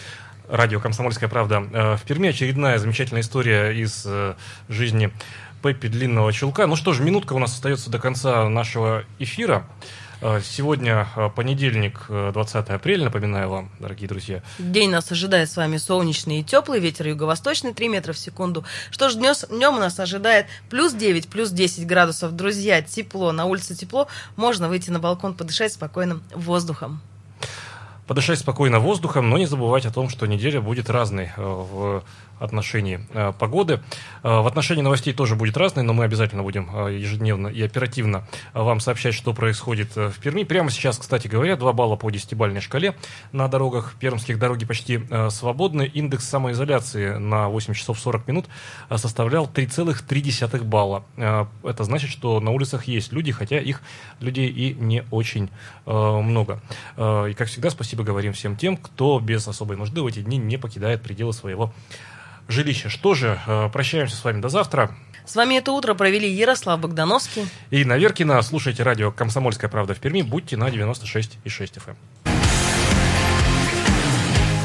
радио 0.49 0.79
«Комсомольская 0.79 1.29
правда» 1.29 1.63
э, 1.71 1.97
в 1.97 2.01
Перми. 2.01 2.29
Очередная 2.29 2.79
замечательная 2.79 3.21
история 3.21 3.79
из 3.79 4.03
э, 4.07 4.33
жизни 4.69 5.11
Пеппи 5.61 5.87
Длинного 5.87 6.33
Чулка. 6.33 6.65
Ну 6.65 6.75
что 6.75 6.93
ж, 6.93 6.99
минутка 6.99 7.33
у 7.33 7.37
нас 7.37 7.53
остается 7.53 7.91
до 7.91 7.99
конца 7.99 8.49
нашего 8.49 9.03
эфира. 9.19 9.67
Э, 10.21 10.39
сегодня 10.43 11.07
понедельник, 11.35 12.05
20 12.07 12.69
апреля, 12.69 13.05
напоминаю 13.05 13.49
вам, 13.49 13.71
дорогие 13.79 14.07
друзья. 14.07 14.43
День 14.59 14.91
нас 14.91 15.11
ожидает 15.11 15.49
с 15.49 15.57
вами 15.57 15.77
солнечный 15.77 16.41
и 16.41 16.43
теплый, 16.43 16.79
ветер 16.79 17.07
юго-восточный 17.07 17.73
3 17.73 17.89
метра 17.89 18.13
в 18.13 18.17
секунду. 18.19 18.63
Что 18.91 19.09
ж, 19.09 19.15
днем, 19.15 19.79
нас 19.79 19.99
ожидает 19.99 20.45
плюс 20.69 20.93
9, 20.93 21.27
плюс 21.27 21.49
10 21.49 21.87
градусов. 21.87 22.35
Друзья, 22.35 22.83
тепло, 22.83 23.31
на 23.31 23.45
улице 23.45 23.75
тепло, 23.75 24.07
можно 24.35 24.69
выйти 24.69 24.91
на 24.91 24.99
балкон, 24.99 25.33
подышать 25.33 25.73
спокойным 25.73 26.21
воздухом 26.35 27.01
подышать 28.07 28.39
спокойно 28.39 28.81
воздухом, 28.81 29.29
но 29.29 29.37
не 29.37 29.45
забывать 29.45 29.85
о 29.85 29.91
том, 29.91 30.09
что 30.09 30.25
неделя 30.25 30.59
будет 30.59 30.89
разной 30.89 31.31
э, 31.37 31.41
в 31.41 32.03
отношении 32.41 33.07
э, 33.13 33.33
погоды. 33.37 33.81
Э, 34.23 34.41
в 34.41 34.47
отношении 34.47 34.81
новостей 34.81 35.13
тоже 35.13 35.35
будет 35.35 35.57
разной, 35.57 35.83
но 35.83 35.93
мы 35.93 36.05
обязательно 36.05 36.41
будем 36.43 36.69
э, 36.73 36.97
ежедневно 36.97 37.47
и 37.47 37.61
оперативно 37.61 38.27
вам 38.53 38.79
сообщать, 38.79 39.13
что 39.13 39.33
происходит 39.33 39.95
в 39.95 40.19
Перми. 40.19 40.43
Прямо 40.43 40.71
сейчас, 40.71 40.97
кстати 40.97 41.27
говоря, 41.27 41.55
2 41.55 41.73
балла 41.73 41.95
по 41.95 42.09
10-бальной 42.09 42.61
шкале 42.61 42.95
на 43.31 43.47
дорогах. 43.47 43.93
Пермских 43.99 44.39
дороги 44.39 44.65
почти 44.65 45.01
свободны. 45.29 45.83
Индекс 45.83 46.27
самоизоляции 46.27 47.17
на 47.17 47.49
8 47.49 47.73
часов 47.73 47.99
40 47.99 48.27
минут 48.27 48.45
составлял 48.95 49.45
3,3 49.45 50.63
балла. 50.63 51.03
Это 51.15 51.83
значит, 51.83 52.09
что 52.09 52.39
на 52.39 52.51
улицах 52.51 52.85
есть 52.85 53.11
люди, 53.11 53.31
хотя 53.31 53.59
их 53.59 53.81
людей 54.19 54.49
и 54.49 54.73
не 54.73 55.03
очень 55.11 55.49
много. 55.85 56.61
И, 56.97 57.33
как 57.37 57.47
всегда, 57.47 57.69
спасибо 57.69 58.03
говорим 58.03 58.33
всем 58.33 58.55
тем, 58.55 58.77
кто 58.77 59.19
без 59.19 59.47
особой 59.47 59.77
нужды 59.77 60.01
в 60.01 60.07
эти 60.07 60.21
дни 60.21 60.37
не 60.37 60.57
покидает 60.57 61.01
пределы 61.01 61.33
своего 61.33 61.73
жилища. 62.51 62.89
Что 62.89 63.13
же, 63.13 63.39
э, 63.47 63.69
прощаемся 63.71 64.15
с 64.15 64.23
вами 64.23 64.41
до 64.41 64.49
завтра. 64.49 64.95
С 65.25 65.35
вами 65.35 65.55
это 65.55 65.71
утро 65.71 65.93
провели 65.93 66.29
Ярослав 66.29 66.79
Богдановский 66.79 67.47
и 67.69 67.85
Наверкина. 67.85 68.41
Слушайте 68.41 68.83
радио 68.83 69.11
«Комсомольская 69.11 69.69
правда» 69.69 69.93
в 69.93 69.99
Перми. 69.99 70.21
Будьте 70.21 70.57
на 70.57 70.69
96,6 70.69 71.77
FM. 71.77 71.95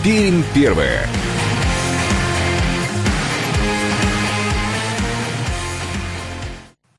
Пермь 0.03 0.43
первая. 0.55 1.07